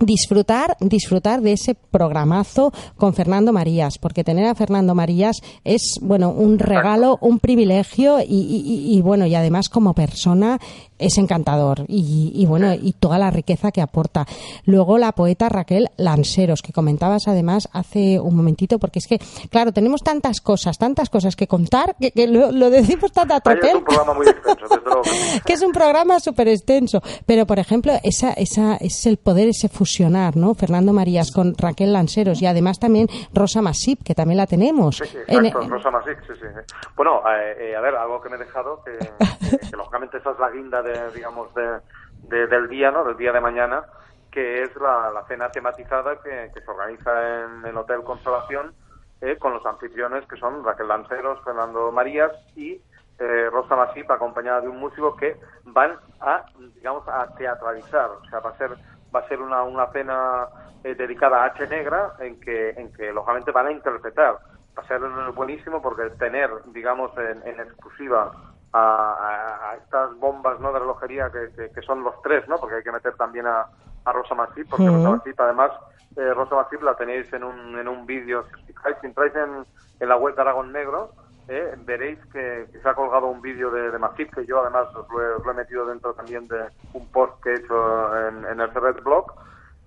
Disfrutar, 0.00 0.76
disfrutar 0.80 1.40
de 1.40 1.52
ese 1.52 1.74
programazo 1.74 2.72
con 2.96 3.14
Fernando 3.14 3.52
Marías, 3.52 3.98
porque 3.98 4.24
tener 4.24 4.46
a 4.46 4.54
Fernando 4.54 4.94
Marías 4.94 5.38
es, 5.64 5.98
bueno, 6.00 6.30
un 6.30 6.58
regalo, 6.58 7.18
un 7.20 7.38
privilegio 7.40 8.20
y, 8.20 8.24
y- 8.24 8.62
y- 8.64 8.96
y, 8.98 9.02
bueno, 9.02 9.26
y 9.26 9.34
además 9.34 9.68
como 9.68 9.94
persona 9.94 10.58
es 10.98 11.16
encantador 11.18 11.84
y, 11.86 12.32
y, 12.34 12.46
bueno, 12.46 12.74
y 12.74 12.92
toda 12.92 13.18
la 13.18 13.30
riqueza 13.30 13.70
que 13.70 13.80
aporta. 13.80 14.26
Luego 14.64 14.98
la 14.98 15.12
poeta 15.12 15.48
Raquel 15.48 15.88
Lanseros, 15.96 16.60
que 16.62 16.72
comentabas 16.72 17.28
además 17.28 17.68
hace 17.72 18.18
un 18.18 18.34
momentito, 18.34 18.78
porque 18.80 18.98
es 18.98 19.06
que, 19.06 19.20
claro, 19.50 19.72
tenemos 19.72 20.02
tantas 20.02 20.40
cosas, 20.40 20.76
tantas 20.78 21.08
cosas 21.10 21.36
que 21.36 21.46
contar, 21.46 21.94
que, 22.00 22.10
que 22.10 22.26
lo, 22.26 22.50
lo 22.50 22.70
decimos 22.70 23.12
tan 23.12 23.30
a 23.30 23.36
Ahí 23.36 23.40
es 23.54 23.60
tropel 23.60 23.76
un 23.76 23.84
programa 23.84 24.14
muy 24.14 24.26
extenso, 24.26 24.64
desde 24.68 24.82
luego. 24.84 25.02
que 25.44 25.52
es 25.52 25.62
un 25.62 25.72
programa 25.72 26.18
súper 26.20 26.48
extenso. 26.48 27.00
Pero, 27.26 27.46
por 27.46 27.58
ejemplo, 27.60 27.92
esa, 28.02 28.32
esa, 28.32 28.76
es 28.76 29.06
el 29.06 29.18
poder, 29.18 29.48
ese 29.48 29.68
fusionar, 29.92 30.36
¿no? 30.36 30.54
Fernando 30.54 30.92
Marías 30.92 31.32
con 31.34 31.54
Raquel 31.56 31.92
Lanseros 31.94 32.42
y 32.42 32.46
además 32.46 32.78
también 32.78 33.06
Rosa 33.32 33.62
Masip, 33.62 34.02
que 34.04 34.14
también 34.14 34.36
la 34.36 34.46
tenemos. 34.46 34.96
Sí, 34.96 35.06
sí, 35.06 35.18
En- 35.26 35.46
exacto, 35.46 35.68
Rosa 35.68 35.90
Masic, 35.90 36.18
sí, 36.26 36.32
sí. 36.38 36.46
Bueno, 36.94 37.22
eh, 37.30 37.70
eh, 37.70 37.76
a 37.76 37.80
ver, 37.80 37.94
algo 37.96 38.20
que 38.20 38.28
me 38.28 38.36
he 38.36 38.38
dejado, 38.38 38.82
que, 38.84 38.98
que- 38.98 39.58
que 39.70 39.76
lógicamente 39.76 40.18
esa 40.18 40.32
es 40.32 40.38
la 40.38 40.50
guinda 40.50 40.82
de, 40.82 41.10
digamos, 41.12 41.52
de, 41.54 41.80
de- 42.28 42.46
del 42.48 42.68
día, 42.68 42.90
¿no? 42.90 43.02
Del 43.04 43.16
día 43.16 43.32
de 43.32 43.40
mañana, 43.40 43.82
que 44.30 44.62
es 44.62 44.76
la, 44.76 45.10
la 45.10 45.24
cena 45.26 45.48
tematizada 45.50 46.16
que, 46.22 46.50
que 46.52 46.60
se 46.60 46.70
organiza 46.70 47.10
en 47.44 47.64
el 47.64 47.76
Hotel 47.76 48.02
Consolación 48.04 48.74
eh, 49.22 49.36
con 49.38 49.54
los 49.54 49.64
anfitriones 49.64 50.26
que 50.28 50.36
son 50.36 50.62
Raquel 50.62 50.86
Lanceros, 50.88 51.42
Fernando 51.44 51.90
Marías 51.90 52.30
y 52.54 52.72
eh, 53.20 53.48
Rosa 53.50 53.74
Masip, 53.74 54.08
acompañada 54.10 54.60
de 54.60 54.68
un 54.68 54.78
músico 54.78 55.16
que 55.16 55.36
van 55.64 55.92
a, 56.20 56.44
digamos, 56.76 57.08
a 57.08 57.26
teatralizar, 57.36 58.10
o 58.10 58.24
sea, 58.28 58.38
va 58.40 58.50
a 58.50 58.58
ser 58.58 58.70
va 59.14 59.20
a 59.20 59.28
ser 59.28 59.40
una, 59.40 59.62
una 59.62 59.86
cena 59.88 60.48
eh, 60.84 60.94
dedicada 60.94 61.42
a 61.42 61.46
H 61.46 61.66
Negra 61.68 62.14
en 62.18 62.40
que, 62.40 62.70
en 62.70 62.92
que 62.92 63.12
lógicamente 63.12 63.50
van 63.52 63.66
a 63.68 63.72
interpretar. 63.72 64.38
Va 64.78 64.82
a 64.82 64.86
ser 64.86 65.00
buenísimo 65.34 65.82
porque 65.82 66.10
tener, 66.18 66.50
digamos, 66.66 67.10
en, 67.18 67.42
en 67.46 67.60
exclusiva 67.60 68.30
a, 68.72 68.80
a- 68.80 69.70
a 69.70 69.74
estas 69.76 70.14
bombas 70.18 70.60
¿no? 70.60 70.72
de 70.72 70.78
relojería 70.78 71.30
que, 71.30 71.50
que- 71.56 71.70
que 71.72 71.82
son 71.82 72.04
los 72.04 72.20
tres, 72.22 72.46
¿no? 72.48 72.58
porque 72.60 72.76
hay 72.76 72.82
que 72.82 72.92
meter 72.92 73.14
también 73.16 73.46
a, 73.46 73.66
a 74.04 74.12
Rosa 74.12 74.34
Masip, 74.34 74.68
porque. 74.70 74.84
Rosa 74.86 75.10
Masip, 75.16 75.40
además, 75.40 75.70
eh, 76.16 76.32
Rosa 76.34 76.54
Masip 76.54 76.82
la 76.82 76.94
tenéis 76.94 77.32
en 77.32 77.44
un, 77.44 77.78
en 77.78 77.88
un 77.88 78.06
vídeo, 78.06 78.44
si 78.44 78.54
os 78.54 78.62
fijáis, 78.66 78.96
si 79.00 79.06
entráis 79.06 79.34
en, 79.34 79.66
en 80.00 80.08
la 80.08 80.16
web 80.16 80.34
de 80.34 80.40
Aragón 80.42 80.70
Negro, 80.72 81.12
eh, 81.48 81.74
veréis 81.84 82.18
que, 82.32 82.66
que 82.70 82.78
se 82.78 82.88
ha 82.88 82.94
colgado 82.94 83.26
un 83.26 83.40
vídeo 83.40 83.70
de, 83.70 83.90
de 83.90 84.26
que 84.34 84.46
yo 84.46 84.60
además 84.60 84.94
os 84.94 85.08
lo, 85.10 85.22
he, 85.22 85.32
os 85.34 85.44
lo 85.44 85.52
he 85.52 85.54
metido 85.54 85.86
dentro 85.86 86.12
también 86.14 86.46
de 86.48 86.66
un 86.92 87.06
post 87.08 87.42
que 87.42 87.50
he 87.50 87.54
hecho 87.54 88.28
en, 88.28 88.44
en 88.44 88.60
el 88.60 88.74
Red 88.74 89.02
Blog, 89.02 89.32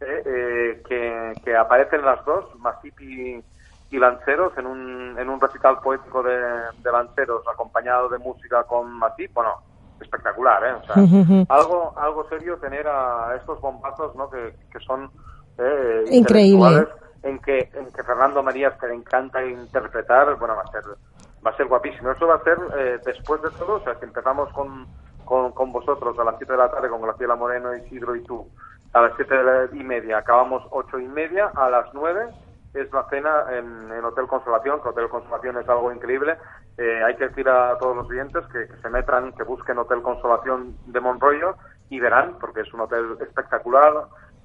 eh, 0.02 0.24
eh, 0.26 0.84
que, 0.88 1.34
que 1.44 1.56
aparecen 1.56 2.04
las 2.04 2.24
dos, 2.26 2.46
Masip 2.60 3.00
y, 3.02 3.44
y 3.92 4.00
Lanceros, 4.00 4.58
en 4.58 4.66
un, 4.66 5.16
en 5.20 5.30
un 5.30 5.40
recital 5.40 5.80
poético 5.80 6.24
de, 6.24 6.38
de 6.38 6.92
Lanceros 6.92 7.48
acompañado 7.48 8.10
de 8.10 8.18
música 8.18 8.64
con 8.64 8.92
Masip, 8.92 9.32
bueno, 9.34 9.56
espectacular, 10.00 10.64
¿eh? 10.64 10.74
O 10.74 10.84
sea, 10.84 11.46
algo, 11.50 11.94
algo 11.96 12.28
serio 12.28 12.58
tener 12.58 12.88
a 12.88 13.36
estos 13.36 13.62
bombazos, 13.62 14.16
¿no? 14.16 14.28
Que, 14.32 14.56
que 14.72 14.80
son 14.80 15.12
eh, 15.60 16.06
Increíble. 16.10 16.18
intelectuales, 16.18 16.88
en 17.22 17.38
que, 17.40 17.70
en 17.76 17.86
que 17.94 18.04
Fernando 18.04 18.42
Marías, 18.42 18.74
que 18.80 18.88
le 18.88 18.96
encanta 18.96 19.46
interpretar, 19.46 20.36
bueno, 20.40 20.56
va 20.56 20.64
a 20.64 20.72
ser, 20.72 20.82
va 21.46 21.52
a 21.52 21.58
ser 21.58 21.68
guapísimo. 21.68 22.12
Eso 22.12 22.28
va 22.28 22.36
a 22.36 22.44
ser 22.44 22.58
eh, 22.78 23.02
después 23.06 23.42
de 23.42 23.52
todo, 23.52 23.76
o 23.78 23.84
sea, 23.84 23.96
si 24.00 24.06
empezamos 24.06 24.52
con, 24.54 24.88
con, 25.26 25.52
con 25.54 25.72
vosotros 25.72 26.18
a 26.20 26.24
las 26.24 26.36
7 26.38 26.54
de 26.54 26.60
la 26.60 26.72
tarde, 26.72 26.90
con 26.90 27.02
Graciela 27.02 27.36
Moreno, 27.36 27.76
Isidro 27.76 28.16
y 28.16 28.24
tú, 28.26 28.50
a 28.94 29.02
las 29.02 29.14
siete 29.16 29.36
de 29.36 29.44
la- 29.44 29.70
y 29.74 29.84
media, 29.84 30.20
acabamos 30.20 30.64
ocho 30.72 31.00
y 31.00 31.08
media, 31.08 31.52
a 31.56 31.70
las 31.70 31.88
9 31.94 32.34
es 32.74 32.92
la 32.94 33.06
cena 33.10 33.46
en, 33.50 33.92
en 33.92 34.06
Hotel 34.06 34.28
Consolación, 34.28 34.82
que 34.82 34.90
Hotel 34.90 35.10
Consolación 35.10 35.58
es 35.58 35.70
algo 35.70 35.92
increíble. 35.92 36.38
Eh, 36.78 37.04
hay 37.04 37.16
que 37.18 37.28
decir 37.30 37.48
a 37.50 37.78
todos 37.80 37.96
los 37.96 38.08
clientes 38.08 38.46
que, 38.52 38.68
que 38.68 38.78
se 38.78 38.90
metan, 38.90 39.34
que 39.34 39.44
busquen 39.44 39.78
Hotel 39.80 40.02
Consolación 40.02 40.78
de 40.86 41.00
Monroyo 41.02 41.58
y 41.90 42.00
verán, 42.00 42.38
porque 42.40 42.62
es 42.62 42.74
un 42.74 42.82
hotel 42.82 43.18
espectacular. 43.22 43.94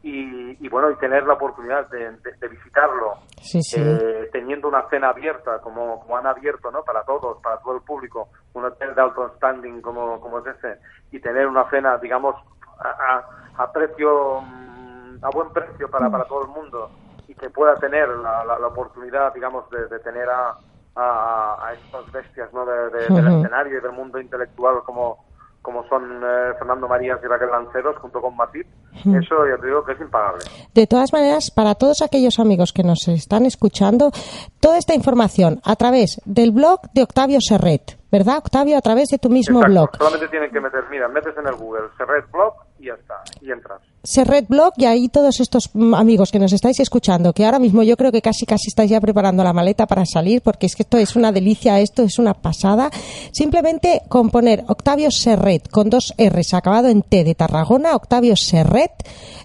Y, 0.02 0.64
y 0.64 0.68
bueno, 0.68 0.90
y 0.90 0.96
tener 0.96 1.24
la 1.26 1.34
oportunidad 1.34 1.88
de, 1.88 2.10
de- 2.18 2.32
de 2.38 2.48
visitarlo, 2.48 3.14
Sí, 3.40 3.60
sí. 3.62 3.76
eh, 3.80 4.28
teniendo 4.32 4.68
una 4.68 4.88
cena 4.88 5.08
abierta, 5.08 5.58
como, 5.60 6.00
como 6.00 6.16
han 6.16 6.26
abierto, 6.26 6.70
¿no? 6.70 6.84
Para 6.84 7.02
todos, 7.02 7.38
para 7.42 7.58
todo 7.58 7.74
el 7.76 7.82
público, 7.82 8.28
un 8.52 8.64
hotel 8.66 8.94
de 8.94 9.00
alto 9.02 9.32
standing 9.36 9.80
como, 9.80 10.20
como 10.20 10.38
es 10.40 10.46
ese, 10.46 10.78
y 11.10 11.18
tener 11.20 11.46
una 11.48 11.68
cena, 11.70 11.98
digamos, 11.98 12.36
a, 12.78 12.88
a- 12.88 13.62
a 13.64 13.72
precio, 13.72 14.40
mm, 14.42 15.18
a 15.24 15.30
buen 15.30 15.50
precio 15.52 15.90
para, 15.90 16.08
para 16.10 16.24
todo 16.26 16.42
el 16.42 16.48
mundo, 16.48 16.90
y 17.26 17.34
que 17.34 17.50
pueda 17.50 17.74
tener 17.76 18.08
la, 18.08 18.44
la- 18.44 18.58
la 18.60 18.66
oportunidad, 18.68 19.32
digamos, 19.34 19.68
de, 19.70 19.88
de 19.88 19.98
tener 20.00 20.28
a, 20.28 20.54
a, 20.94 21.66
a 21.66 21.72
estas 21.72 22.12
bestias, 22.12 22.52
¿no? 22.52 22.64
De- 22.64 22.90
de- 22.90 23.08
del 23.14 23.26
escenario 23.38 23.78
y 23.78 23.80
del 23.82 23.92
mundo 23.92 24.20
intelectual 24.20 24.82
como 24.84 25.25
como 25.66 25.82
son 25.88 26.22
eh, 26.22 26.54
Fernando 26.60 26.86
Marías 26.86 27.18
y 27.24 27.26
Raquel 27.26 27.50
Lanceros 27.50 27.96
junto 27.96 28.20
con 28.20 28.36
Matip, 28.36 28.68
eso 28.94 29.34
ya 29.48 29.60
te 29.60 29.66
digo 29.66 29.84
que 29.84 29.94
es 29.94 30.00
impagable. 30.00 30.44
De 30.72 30.86
todas 30.86 31.12
maneras, 31.12 31.50
para 31.50 31.74
todos 31.74 32.02
aquellos 32.02 32.38
amigos 32.38 32.72
que 32.72 32.84
nos 32.84 33.08
están 33.08 33.46
escuchando, 33.46 34.12
toda 34.60 34.78
esta 34.78 34.94
información 34.94 35.60
a 35.64 35.74
través 35.74 36.22
del 36.24 36.52
blog 36.52 36.82
de 36.94 37.02
Octavio 37.02 37.38
Serret, 37.40 37.98
¿verdad, 38.12 38.38
Octavio? 38.38 38.78
A 38.78 38.80
través 38.80 39.08
de 39.08 39.18
tu 39.18 39.28
mismo 39.28 39.58
Exacto, 39.58 39.72
blog. 39.72 39.96
Solamente 39.98 40.28
tienen 40.28 40.52
que 40.52 40.60
meter, 40.60 40.84
mira, 40.88 41.08
metes 41.08 41.36
en 41.36 41.48
el 41.48 41.54
Google 41.56 41.88
Serret 41.98 42.30
Blog 42.30 42.54
y 42.78 42.86
ya 42.86 42.94
está, 42.94 43.14
y 43.40 43.50
entras. 43.50 43.80
Serret 44.02 44.46
Blog 44.46 44.72
y 44.76 44.84
ahí 44.84 45.08
todos 45.08 45.40
estos 45.40 45.70
mm, 45.74 45.94
amigos 45.94 46.30
que 46.30 46.38
nos 46.38 46.52
estáis 46.52 46.78
escuchando, 46.78 47.32
que 47.32 47.44
ahora 47.44 47.58
mismo 47.58 47.82
yo 47.82 47.96
creo 47.96 48.12
que 48.12 48.22
casi 48.22 48.46
casi 48.46 48.68
estáis 48.68 48.90
ya 48.90 49.00
preparando 49.00 49.42
la 49.42 49.52
maleta 49.52 49.86
para 49.86 50.04
salir, 50.06 50.42
porque 50.42 50.66
es 50.66 50.76
que 50.76 50.82
esto 50.82 50.96
es 50.96 51.16
una 51.16 51.32
delicia, 51.32 51.80
esto 51.80 52.02
es 52.02 52.18
una 52.20 52.32
pasada. 52.34 52.88
Simplemente 53.32 54.02
con 54.08 54.30
poner 54.30 54.62
Octavio 54.68 55.10
Serret 55.10 55.68
con 55.70 55.90
dos 55.90 56.14
R's 56.18 56.54
acabado 56.54 56.88
en 56.88 57.02
T 57.02 57.24
de 57.24 57.34
Tarragona, 57.34 57.96
Octavio 57.96 58.36
Serret 58.36 58.92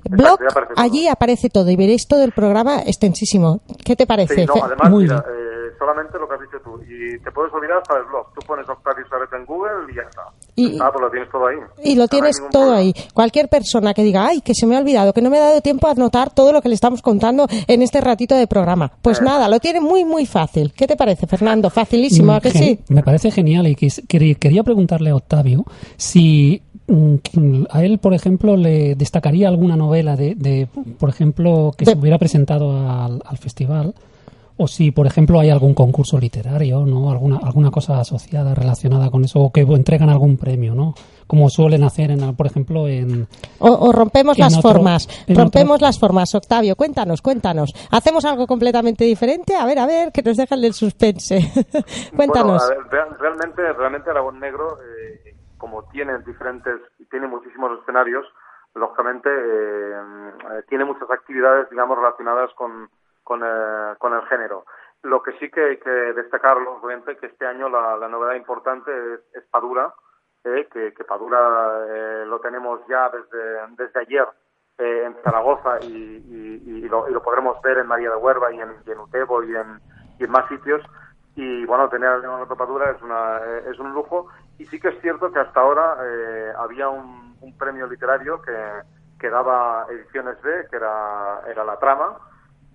Blog, 0.09 0.39
allí 0.75 1.07
aparece 1.07 1.49
todo 1.49 1.69
y 1.71 1.75
veréis 1.75 2.07
todo 2.07 2.23
el 2.23 2.31
programa 2.31 2.81
extensísimo. 2.85 3.61
¿Qué 3.83 3.95
te 3.95 4.05
parece? 4.05 4.35
Sí, 4.35 4.45
no, 4.45 4.63
además, 4.63 4.89
Muy 4.91 5.03
mira, 5.03 5.23
bien. 5.25 5.35
eh, 5.37 5.75
solamente 5.79 6.17
lo 6.19 6.27
que 6.27 6.35
has 6.35 6.41
dicho 6.41 6.57
tú. 6.63 6.79
Y 6.83 7.19
te 7.23 7.31
puedes 7.31 7.51
olvidar 7.53 7.77
hasta 7.77 7.95
del 7.95 8.05
blog. 8.05 8.31
Tú 8.33 8.41
pones 8.45 8.67
Octavio 8.69 9.03
Serret 9.09 9.33
en 9.33 9.45
Google 9.45 9.91
y 9.91 9.95
ya 9.95 10.01
está. 10.03 10.21
Y- 10.55 10.77
ah, 10.81 10.89
pues 10.91 11.01
lo 11.01 11.09
tienes 11.09 11.29
todo 11.31 11.47
ahí. 11.47 11.55
Y 11.83 11.91
lo 11.95 11.95
No 11.95 12.01
hay 12.03 12.07
tienes 12.09 12.35
ningún 12.37 12.51
todo 12.51 12.63
problema. 12.73 12.79
ahí. 12.81 12.93
Cualquier 13.13 13.47
persona 13.49 13.93
que 13.93 14.03
diga, 14.03 14.27
ay, 14.27 14.41
que 14.41 14.53
se 14.53 14.65
me 14.67 14.75
ha 14.75 14.79
olvidado, 14.79 15.13
que 15.13 15.21
no 15.21 15.29
me 15.29 15.37
ha 15.37 15.41
dado 15.45 15.61
tiempo 15.61 15.87
a 15.87 15.91
anotar 15.91 16.33
todo 16.33 16.51
lo 16.51 16.61
que 16.61 16.69
le 16.69 16.75
estamos 16.75 17.01
contando 17.01 17.47
en 17.67 17.81
este 17.81 18.01
ratito 18.01 18.35
de 18.35 18.47
programa. 18.47 18.91
Pues 19.01 19.19
Eh. 19.19 19.23
nada, 19.23 19.47
lo 19.47 19.59
tiene 19.59 19.79
muy, 19.79 20.03
muy 20.05 20.25
fácil. 20.25 20.73
¿Qué 20.73 20.87
te 20.87 20.95
parece, 20.97 21.25
Fernando? 21.27 21.69
Facilísimo, 21.69 22.33
¿a 22.33 22.41
que 22.41 22.51
gen- 22.51 22.61
sí? 22.63 22.79
Me 22.89 23.01
parece 23.03 23.31
genial 23.31 23.65
y 23.67 23.75
quis- 23.75 24.05
quería, 24.07 24.35
quería 24.35 24.63
preguntarle 24.63 25.09
a 25.11 25.15
Octavio 25.15 25.63
si 25.97 26.61
mm, 26.87 27.63
a 27.69 27.83
él, 27.85 27.99
por 27.99 28.13
ejemplo, 28.13 28.57
le 28.57 28.95
destacaría 28.95 29.47
alguna 29.47 29.77
novela 29.77 30.17
de, 30.17 30.35
de, 30.35 30.67
por 30.99 31.07
ejemplo, 31.09 31.71
que 31.77 31.85
De- 31.85 31.93
se 31.93 31.97
hubiera 31.97 32.17
presentado 32.17 32.71
al, 32.71 33.21
al 33.25 33.37
festival 33.37 33.93
o 34.63 34.67
si, 34.67 34.91
por 34.91 35.07
ejemplo, 35.07 35.39
hay 35.39 35.49
algún 35.49 35.73
concurso 35.73 36.19
literario, 36.19 36.85
¿no? 36.85 37.09
Alguna, 37.11 37.39
alguna 37.43 37.71
cosa 37.71 37.99
asociada, 37.99 38.53
relacionada 38.55 39.09
con 39.09 39.23
eso, 39.23 39.39
o 39.39 39.51
que 39.51 39.61
entregan 39.61 40.09
algún 40.09 40.37
premio, 40.37 40.73
¿no? 40.75 40.93
Como 41.27 41.49
suelen 41.49 41.83
hacer, 41.83 42.11
en, 42.11 42.35
por 42.35 42.45
ejemplo, 42.47 42.87
en... 42.87 43.27
O, 43.59 43.67
o 43.69 43.91
rompemos 43.91 44.37
En 44.37 44.43
las 44.45 44.57
otro- 44.57 44.71
formas. 44.71 45.07
Rompemos 45.27 45.75
otro- 45.75 45.87
las 45.87 45.99
formas. 45.99 46.35
Octavio, 46.35 46.75
cuéntanos, 46.75 47.21
cuéntanos. 47.21 47.73
¿Hacemos 47.91 48.25
algo 48.25 48.47
completamente 48.47 49.05
diferente? 49.05 49.55
A 49.55 49.65
ver, 49.65 49.79
a 49.79 49.85
ver, 49.85 50.11
que 50.11 50.21
nos 50.23 50.35
dejan 50.37 50.63
el 50.63 50.73
suspense. 50.73 51.39
cuéntanos. 52.15 52.61
Bueno, 52.61 52.63
a 52.63 52.67
ver, 52.67 52.87
real- 52.91 53.17
realmente, 53.19 53.73
realmente 53.73 54.09
Aragón 54.09 54.39
Negro, 54.39 54.77
eh, 54.81 55.35
como 55.57 55.83
tiene 55.91 56.19
diferentes, 56.25 56.73
tiene 57.09 57.27
muchísimos 57.27 57.79
escenarios, 57.79 58.25
lógicamente 58.75 59.29
eh, 59.29 59.93
eh, 59.93 60.63
tiene 60.69 60.85
muchas 60.85 61.09
actividades, 61.11 61.69
digamos, 61.69 61.97
relacionadas 61.97 62.49
con, 62.57 62.89
con, 63.23 63.41
eh, 63.43 63.95
con 63.99 64.13
el 64.13 64.21
género. 64.27 64.65
Lo 65.03 65.21
que 65.23 65.31
sí 65.39 65.49
que 65.49 65.63
hay 65.63 65.77
que 65.77 65.89
destacarlo, 65.89 66.73
obviamente, 66.81 67.17
que 67.17 67.27
este 67.27 67.45
año 67.47 67.69
la, 67.69 67.97
la 67.97 68.07
novedad 68.07 68.35
importante 68.35 68.91
es, 69.33 69.43
Padura, 69.49 69.93
eh, 70.43 70.67
que, 70.71 70.93
que 70.93 71.03
Padura 71.03 71.85
eh, 71.89 72.25
lo 72.27 72.39
tenemos 72.39 72.81
ya 72.87 73.09
desde, 73.09 73.67
desde 73.77 73.99
ayer 73.99 74.27
eh, 74.77 75.03
en 75.05 75.15
Zaragoza 75.23 75.79
y, 75.81 75.87
y- 75.87 76.87
lo, 76.89 77.07
y 77.07 77.13
lo 77.13 77.23
podremos 77.23 77.59
ver 77.61 77.77
en 77.79 77.87
María 77.87 78.09
de 78.09 78.15
Huerva 78.17 78.51
y 78.51 78.59
en, 78.59 78.75
en 78.85 78.99
Utebo 78.99 79.43
y 79.43 79.55
en, 79.55 79.79
en 80.19 80.29
más 80.31 80.47
sitios. 80.49 80.81
Y 81.35 81.65
bueno, 81.65 81.89
tener 81.89 82.09
a 82.09 82.45
Padura 82.55 82.91
es, 82.91 83.01
una, 83.01 83.39
es 83.65 83.79
un 83.79 83.93
lujo. 83.93 84.27
Y 84.57 84.65
sí 84.67 84.79
que 84.79 84.89
es 84.89 85.01
cierto 85.01 85.31
que 85.31 85.39
hasta 85.39 85.61
ahora 85.61 85.95
eh, 86.03 86.53
había 86.57 86.89
un, 86.89 87.37
un 87.39 87.57
premio 87.57 87.87
literario 87.87 88.41
que, 88.41 88.53
que 89.17 89.29
daba 89.29 89.85
Ediciones 89.89 90.39
B, 90.41 90.67
que 90.69 90.75
era, 90.75 91.41
era 91.47 91.63
La 91.63 91.77
Trama, 91.77 92.17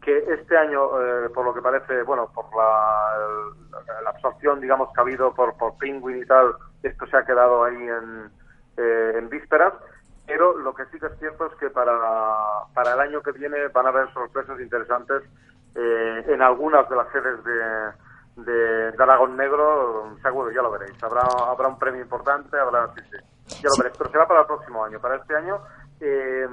que 0.06 0.18
este 0.32 0.56
año, 0.56 1.02
eh, 1.02 1.28
por 1.30 1.44
lo 1.44 1.52
que 1.52 1.60
parece, 1.60 2.04
bueno, 2.04 2.30
por 2.32 2.44
la, 2.56 4.08
absorción, 4.08 4.60
digamos, 4.60 4.92
que 4.92 5.00
ha 5.00 5.02
habido 5.02 5.34
por, 5.34 5.56
por 5.56 5.76
Penguin 5.78 6.22
y 6.22 6.24
tal, 6.24 6.54
esto 6.80 7.06
se 7.08 7.16
ha 7.16 7.26
quedado 7.26 7.64
ahí 7.64 7.74
en, 7.74 8.30
eh, 8.76 9.14
en 9.16 9.28
vísperas. 9.28 9.74
Pero 10.24 10.56
lo 10.58 10.72
que 10.74 10.84
sí 10.86 11.00
que 11.00 11.06
es 11.06 11.18
cierto 11.18 11.46
es 11.46 11.54
que 11.58 11.70
para, 11.70 11.92
para 12.72 12.94
el 12.94 13.00
año 13.00 13.20
que 13.20 13.32
viene 13.32 13.66
van 13.68 13.86
a 13.86 13.88
haber 13.88 14.12
sorpresas 14.12 14.60
interesantes 14.60 15.24
eh, 15.74 16.24
en 16.28 16.40
algunas 16.40 16.88
de 16.88 16.96
las 16.96 17.10
sedes 17.10 17.42
de, 17.44 18.42
de, 18.44 18.92
de 18.92 19.02
Aragón 19.02 19.36
Negro, 19.36 20.16
seguro, 20.22 20.52
ya 20.52 20.62
lo 20.62 20.70
veréis. 20.70 21.02
Habrá, 21.02 21.22
habrá 21.48 21.66
un 21.66 21.78
premio 21.80 22.02
importante, 22.02 22.56
habrá, 22.56 22.92
sí, 22.94 23.00
sí, 23.10 23.62
ya 23.62 23.68
lo 23.70 23.82
veréis. 23.82 23.98
Pero 23.98 24.10
será 24.10 24.28
para 24.28 24.40
el 24.40 24.46
próximo 24.46 24.84
año. 24.84 25.00
Para 25.00 25.16
este 25.16 25.34
año 25.34 25.60
eh, 26.00 26.46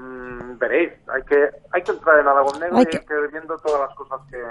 veréis, 0.58 0.94
hay 1.10 1.24
que, 1.24 1.50
hay 1.72 1.82
que 1.84 1.92
entrar 1.92 2.20
en 2.20 2.28
Aragón 2.28 2.60
Negro 2.60 2.82
y 2.82 2.86
que- 2.86 2.98
hay 2.98 3.06
que 3.06 3.14
ir 3.14 3.32
viendo 3.32 3.58
todas 3.58 3.82
las 3.88 3.96
cosas 3.98 4.22
que, 4.30 4.42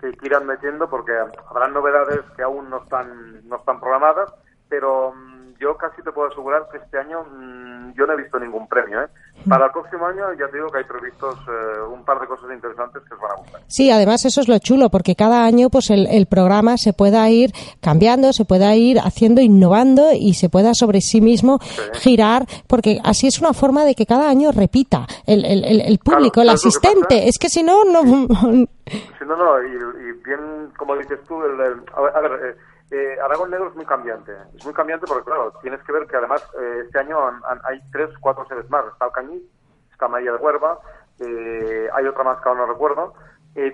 que, 0.00 0.26
irán 0.26 0.46
metiendo 0.46 0.88
porque 0.88 1.12
habrán 1.48 1.72
novedades 1.72 2.20
que 2.36 2.42
aún 2.42 2.68
no 2.70 2.82
están, 2.82 3.48
no 3.48 3.56
están 3.56 3.80
programadas, 3.80 4.32
pero 4.68 5.12
mm, 5.12 5.35
yo 5.60 5.76
casi 5.76 6.02
te 6.02 6.12
puedo 6.12 6.28
asegurar 6.28 6.66
que 6.70 6.78
este 6.78 6.98
año 6.98 7.22
mm, 7.24 7.92
yo 7.94 8.06
no 8.06 8.12
he 8.12 8.16
visto 8.16 8.38
ningún 8.38 8.66
premio. 8.68 9.02
¿eh? 9.02 9.08
Para 9.48 9.66
el 9.66 9.72
próximo 9.72 10.06
año 10.06 10.24
ya 10.38 10.48
te 10.48 10.56
digo 10.56 10.68
que 10.70 10.78
hay 10.78 10.84
previstos 10.84 11.34
eh, 11.48 11.80
un 11.92 12.04
par 12.04 12.20
de 12.20 12.26
cosas 12.26 12.50
interesantes 12.52 13.02
que 13.08 13.14
os 13.14 13.20
van 13.20 13.30
a 13.32 13.34
gustar. 13.36 13.60
Sí, 13.68 13.90
además 13.90 14.24
eso 14.24 14.40
es 14.40 14.48
lo 14.48 14.58
chulo, 14.58 14.90
porque 14.90 15.14
cada 15.14 15.44
año 15.44 15.70
pues 15.70 15.90
el, 15.90 16.06
el 16.08 16.26
programa 16.26 16.76
se 16.76 16.92
pueda 16.92 17.28
ir 17.30 17.50
cambiando, 17.80 18.32
se 18.32 18.44
pueda 18.44 18.74
ir 18.76 18.98
haciendo, 18.98 19.40
innovando 19.40 20.08
y 20.12 20.34
se 20.34 20.48
pueda 20.48 20.74
sobre 20.74 21.00
sí 21.00 21.20
mismo 21.20 21.58
girar, 21.94 22.44
porque 22.68 22.98
así 23.04 23.26
es 23.26 23.40
una 23.40 23.52
forma 23.52 23.84
de 23.84 23.94
que 23.94 24.06
cada 24.06 24.28
año 24.28 24.50
repita 24.52 25.06
el, 25.26 25.44
el, 25.44 25.64
el- 25.64 25.80
el 25.80 25.98
público, 25.98 26.40
el 26.40 26.48
¿sabes 26.48 26.64
lo 26.64 26.70
que 26.70 26.88
asistente. 26.88 27.28
Es 27.28 27.38
que 27.38 27.48
si 27.48 27.62
no, 27.62 27.84
no... 27.84 28.02
Sí, 28.86 29.24
no, 29.26 29.36
no, 29.36 29.62
y, 29.62 29.66
y 29.72 30.12
bien, 30.24 30.70
como 30.76 30.96
dices 30.96 31.18
tú, 31.26 31.40
a 31.42 31.46
ver, 32.20 32.32
eh, 32.44 32.56
eh, 32.90 33.16
Aragón 33.24 33.50
Negro 33.50 33.68
es 33.68 33.74
muy 33.76 33.84
cambiante. 33.86 34.32
Es 34.56 34.64
muy 34.64 34.74
cambiante 34.74 35.06
porque, 35.06 35.24
claro, 35.24 35.52
tienes 35.62 35.82
que 35.82 35.92
ver 35.92 36.06
que 36.06 36.16
además 36.16 36.42
eh, 36.60 36.82
este 36.84 36.98
año 36.98 37.18
han- 37.26 37.42
han- 37.48 37.60
hay 37.64 37.80
tres, 37.92 38.10
cuatro 38.20 38.46
sedes 38.46 38.68
más. 38.70 38.84
Está 38.86 39.06
Alcañiz, 39.06 39.42
está 39.92 40.08
María 40.08 40.32
de 40.32 40.38
Huerva, 40.38 40.78
eh, 41.18 41.88
hay 41.92 42.06
otra 42.06 42.24
más 42.24 42.40
que 42.42 42.48
ahora 42.48 42.60
no 42.66 42.72
recuerdo. 42.72 43.14
Eh, 43.54 43.72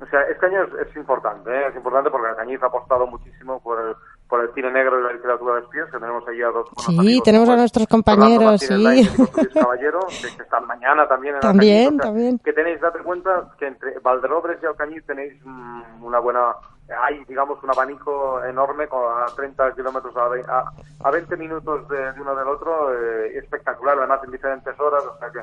o 0.00 0.06
sea, 0.06 0.22
este 0.22 0.46
año 0.46 0.62
es, 0.62 0.88
es 0.88 0.96
importante, 0.96 1.50
¿eh? 1.50 1.66
es 1.68 1.74
importante 1.76 2.10
porque 2.10 2.28
Alcañiz 2.28 2.62
ha 2.62 2.66
apostado 2.66 3.08
muchísimo 3.08 3.60
por 3.60 3.80
el, 3.80 3.96
por 4.28 4.40
el 4.40 4.54
cine 4.54 4.70
negro 4.70 5.00
y 5.00 5.02
la 5.02 5.12
literatura 5.12 5.56
de 5.56 5.60
espías, 5.62 5.86
que 5.90 5.98
tenemos 5.98 6.26
ahí 6.28 6.40
a 6.42 6.46
dos 6.50 6.68
Sí, 6.78 6.96
amigos, 6.96 7.24
tenemos 7.24 7.48
a 7.48 7.52
como 7.52 7.58
nuestros 7.62 7.86
compañeros, 7.88 8.60
sí. 8.60 9.08
Caballero, 9.52 9.98
que, 10.22 10.36
que 10.36 10.42
están 10.44 10.66
mañana 10.68 11.08
también 11.08 11.34
en 11.34 11.40
También, 11.40 11.94
Alcañiz. 11.94 11.98
O 11.98 12.02
sea, 12.02 12.06
también. 12.12 12.38
que 12.38 12.52
tenéis, 12.52 12.80
date 12.80 13.00
cuenta 13.00 13.48
que 13.58 13.66
entre 13.66 13.98
Valderobres 13.98 14.62
y 14.62 14.66
Alcañiz 14.66 15.04
tenéis 15.06 15.34
mm, 15.44 16.04
una 16.04 16.20
buena, 16.20 16.54
hay 16.88 17.24
digamos 17.24 17.62
un 17.62 17.70
abanico 17.70 18.42
enorme 18.44 18.88
a 18.92 19.32
30 19.34 19.74
kilómetros 19.74 20.16
a, 20.16 20.26
a, 20.48 20.72
a 21.04 21.10
20 21.10 21.36
minutos 21.36 21.88
de, 21.88 22.12
uno 22.20 22.34
del 22.36 22.48
otro, 22.48 22.92
eh, 22.94 23.38
espectacular, 23.38 23.98
además 23.98 24.20
en 24.24 24.30
diferentes 24.32 24.78
horas, 24.80 25.02
o 25.04 25.18
sea 25.18 25.30
que, 25.30 25.42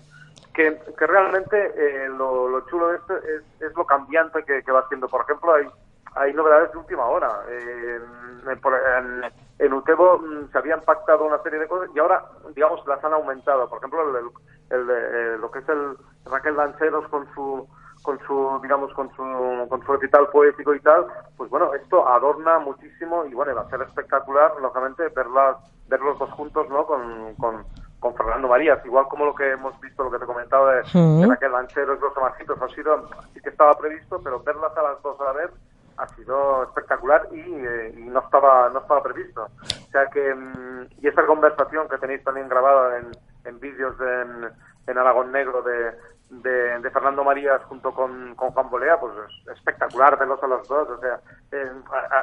que, 0.54 1.08
realmente 1.08 1.74
eh, 1.76 2.10
lo, 2.10 2.48
lo 2.48 2.62
chulo 2.68 2.90
de 2.90 2.98
esto 2.98 3.18
es, 3.18 3.42
es 3.62 3.76
lo 3.76 3.86
cambiante 3.86 4.44
que, 4.44 4.62
va 4.72 4.82
haciendo. 4.82 5.08
Por 5.10 5.22
ejemplo, 5.22 5.54
hay, 5.56 5.68
hay 6.16 6.34
novedades 6.34 6.72
de 6.72 6.78
última 6.78 7.06
hora. 7.06 7.32
Eh, 7.50 8.00
en, 8.46 8.50
en- 8.52 9.34
en 9.60 9.74
Utebo 9.74 10.18
mm, 10.20 10.52
se 10.52 10.58
habían 10.58 10.82
pactado 10.82 11.26
una 11.26 11.42
serie 11.44 11.60
de 11.60 11.68
cosas 11.68 11.90
y 11.96 12.00
ahora, 12.00 12.24
digamos, 12.56 12.86
las 12.88 13.04
han 13.04 13.14
aumentado. 13.14 13.68
Por 13.70 13.78
ejemplo, 13.80 14.02
el, 14.10 14.26
el- 14.70 14.90
el 14.90 14.90
eh, 14.92 15.38
lo 15.40 15.50
que 15.52 15.60
es 15.60 15.70
el 15.70 15.98
Raquel 16.26 16.56
Lanceros 16.58 17.08
con 17.10 17.28
su 17.34 17.68
con 18.04 18.20
su 18.28 18.60
digamos 18.62 18.94
con 18.94 19.10
su 19.16 19.68
con 19.70 19.82
su 19.86 19.94
recital 19.94 20.28
poético 20.30 20.76
y 20.76 20.80
tal 20.82 21.06
pues 21.38 21.50
bueno 21.50 21.74
esto 21.74 22.08
adorna 22.08 22.60
muchísimo 22.60 23.26
y 23.26 23.34
bueno 23.34 23.56
va 23.56 23.62
a 23.62 23.70
ser 23.70 23.82
espectacular 23.82 24.54
lógicamente 24.62 25.08
verlas 25.10 25.58
ver 25.88 26.00
los 26.02 26.20
dos 26.20 26.30
juntos 26.32 26.70
no 26.70 26.86
con, 26.86 27.34
con 27.36 27.66
con 28.00 28.14
Fernando 28.16 28.50
Marías, 28.50 28.86
igual 28.86 29.08
como 29.08 29.24
lo 29.24 29.34
que 29.34 29.50
hemos 29.52 29.80
visto, 29.80 30.04
lo 30.04 30.12
que 30.12 30.20
te 30.20 30.26
comentaba 30.26 30.74
de, 30.76 30.84
Sí. 30.88 31.22
de 31.22 31.26
Raquel 31.26 31.54
Lancheros, 31.54 32.02
los 32.02 32.14
Marcitos, 32.18 32.62
ha 32.62 32.68
sido, 32.76 33.08
sí 33.34 33.40
que 33.40 33.48
estaba 33.48 33.74
previsto, 33.78 34.20
pero 34.22 34.42
verlas 34.44 34.76
a 34.76 34.82
las 34.84 35.02
dos 35.02 35.18
a 35.22 35.24
la 35.24 35.32
vez 35.32 35.50
ha 35.96 36.06
sido 36.10 36.64
espectacular 36.64 37.30
y, 37.32 37.40
eh, 37.40 37.94
y 37.96 38.02
no 38.02 38.20
estaba 38.20 38.70
no 38.72 38.80
estaba 38.80 39.02
previsto. 39.04 39.44
O 39.46 39.92
sea 39.92 40.06
que, 40.08 40.36
mm, 40.36 40.88
y 41.02 41.08
esa 41.08 41.26
conversación 41.26 41.88
que 41.88 41.98
tenéis 41.98 42.22
también 42.26 42.50
grabada 42.50 42.98
en, 42.98 43.12
en 43.46 43.60
vídeos 43.62 43.98
de- 43.98 44.22
en, 44.24 44.50
en 44.88 44.98
Aragón 44.98 45.32
Negro 45.32 45.62
de, 45.62 45.92
de, 46.42 46.90
Fernando 46.92 47.24
Marías 47.24 47.62
junto 47.68 47.92
con, 47.92 48.34
con 48.36 48.52
Juan 48.52 48.70
Bolea, 48.70 49.00
pues 49.00 49.14
es 49.48 49.58
espectacular 49.58 50.18
verlos 50.18 50.42
a 50.44 50.48
los 50.48 50.68
dos. 50.68 50.88
O 50.90 51.00
sea, 51.00 51.20
eh, 51.52 51.72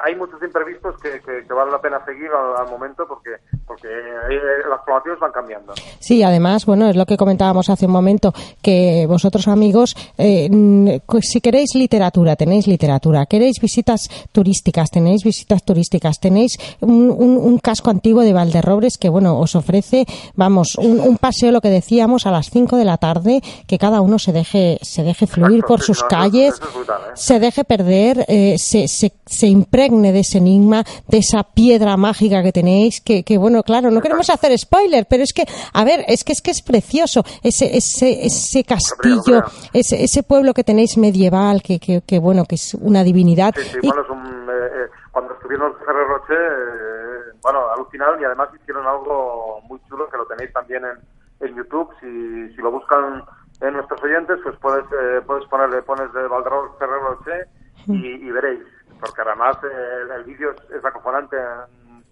hay 0.03 0.15
muchos 0.15 0.41
imprevistos 0.43 0.95
que, 1.01 1.19
que, 1.21 1.45
que 1.47 1.53
vale 1.53 1.71
la 1.71 1.79
pena 1.81 2.03
seguir 2.05 2.29
al, 2.31 2.69
momento 2.69 3.05
porque 3.07 3.31
porque 3.65 3.87
eh, 3.87 4.39
las 4.69 4.83
formaciones 4.85 5.19
van 5.19 5.31
cambiando. 5.31 5.73
Sí, 5.99 6.23
además, 6.23 6.65
bueno, 6.65 6.89
es 6.89 6.95
lo 6.95 7.05
que 7.05 7.17
comentábamos 7.17 7.69
hace 7.69 7.85
un 7.85 7.91
momento, 7.93 8.33
que 8.61 9.05
vosotros 9.07 9.47
amigos, 9.47 9.95
eh, 10.17 10.49
mm, 10.51 10.89
si 11.21 11.39
queréis 11.41 11.73
literatura, 11.75 12.35
tenéis 12.35 12.67
literatura, 12.67 13.25
queréis 13.25 13.59
visitas 13.61 14.09
turísticas, 14.31 14.89
tenéis 14.89 15.23
visitas 15.23 15.63
turísticas, 15.63 16.19
tenéis 16.19 16.57
un, 16.81 17.11
un- 17.11 17.59
casco 17.59 17.91
antiguo 17.91 18.23
de 18.23 18.33
Valderrobres 18.33 18.97
que, 18.97 19.07
bueno, 19.07 19.37
os 19.37 19.55
ofrece, 19.55 20.05
vamos, 20.35 20.75
un, 20.77 20.99
un 20.99 21.17
paseo, 21.17 21.51
lo 21.51 21.61
que 21.61 21.69
decíamos, 21.69 22.25
a 22.25 22.31
las 22.31 22.49
5 22.49 22.75
de 22.75 22.85
la 22.85 22.97
tarde, 22.97 23.41
que 23.67 23.77
cada 23.77 24.00
uno 24.01 24.19
se 24.19 24.31
deje, 24.31 24.77
se 24.81 25.03
deje 25.03 25.27
fluir 25.27 25.59
Exacto, 25.59 25.67
por 25.67 25.79
sí, 25.79 25.85
sus 25.87 26.01
no, 26.03 26.07
calles, 26.07 26.53
eso 26.55 26.65
es 26.65 26.73
brutal, 26.73 27.01
¿eh? 27.01 27.11
se 27.15 27.39
deje 27.39 27.63
perder, 27.63 28.25
eh, 28.27 28.55
se, 28.57 28.87
se, 28.87 29.13
se 29.25 29.47
impregne 29.47 30.11
de 30.11 30.19
ese 30.19 30.39
enigma, 30.39 30.83
de 31.07 31.17
esa 31.17 31.43
piedra 31.43 31.97
mágica 31.97 32.43
que 32.43 32.51
tenéis, 32.51 33.01
que, 33.01 33.23
que 33.23 33.37
bueno, 33.37 33.63
claro. 33.63 33.91
No 33.91 34.01
queremos 34.01 34.29
hacer 34.29 34.57
spoiler, 34.57 35.05
pero 35.09 35.23
es 35.23 35.33
que, 35.33 35.45
a 35.73 35.83
ver, 35.83 36.03
es 36.07 36.23
que 36.23 36.31
es 36.33 36.41
que 36.41 36.51
es 36.51 36.61
precioso 36.61 37.23
ese 37.43 37.75
ese 37.75 38.25
ese 38.25 38.63
castillo, 38.63 39.43
ese 39.73 40.03
ese 40.03 40.23
pueblo 40.23 40.53
que 40.53 40.63
tenéis 40.63 40.97
medieval, 40.97 41.61
que, 41.61 41.79
que, 41.79 42.01
que 42.01 42.19
bueno, 42.19 42.45
que 42.45 42.55
es 42.55 42.73
una 42.75 43.03
divinidad. 43.03 43.53
Sí, 43.55 43.63
sí, 43.63 43.87
bueno, 43.87 44.01
es 44.01 44.09
un, 44.09 44.49
eh, 44.49 44.89
cuando 45.11 45.33
estuvieron 45.33 45.71
en 45.71 45.85
Ferrer 45.85 46.07
Roche, 46.07 46.33
eh, 46.33 47.37
bueno, 47.41 47.59
alucinaron 47.75 48.21
y 48.21 48.23
además 48.23 48.49
hicieron 48.59 48.85
algo 48.85 49.61
muy 49.67 49.79
chulo 49.89 50.09
que 50.09 50.17
lo 50.17 50.25
tenéis 50.25 50.53
también 50.53 50.83
en, 50.85 51.47
en 51.47 51.55
YouTube. 51.55 51.89
Si, 51.99 52.55
si 52.55 52.61
lo 52.61 52.71
buscan 52.71 53.23
en 53.61 53.73
nuestros 53.73 54.01
oyentes, 54.03 54.39
pues 54.43 54.57
puedes 54.59 54.85
eh, 54.85 55.21
puedes 55.25 55.45
ponerle 55.47 55.81
pones 55.83 56.11
de 56.13 56.27
Valderrama 56.27 56.69
Ferrer 56.79 57.01
Roche 57.01 57.45
y, 57.87 58.27
y 58.27 58.31
veréis, 58.31 58.63
porque 58.99 59.21
además 59.21 59.57
eh, 59.63 60.01
el, 60.01 60.11
el 60.11 60.23
vídeo 60.23 60.51
es, 60.51 60.71
es 60.71 60.85
acojonante. 60.85 61.37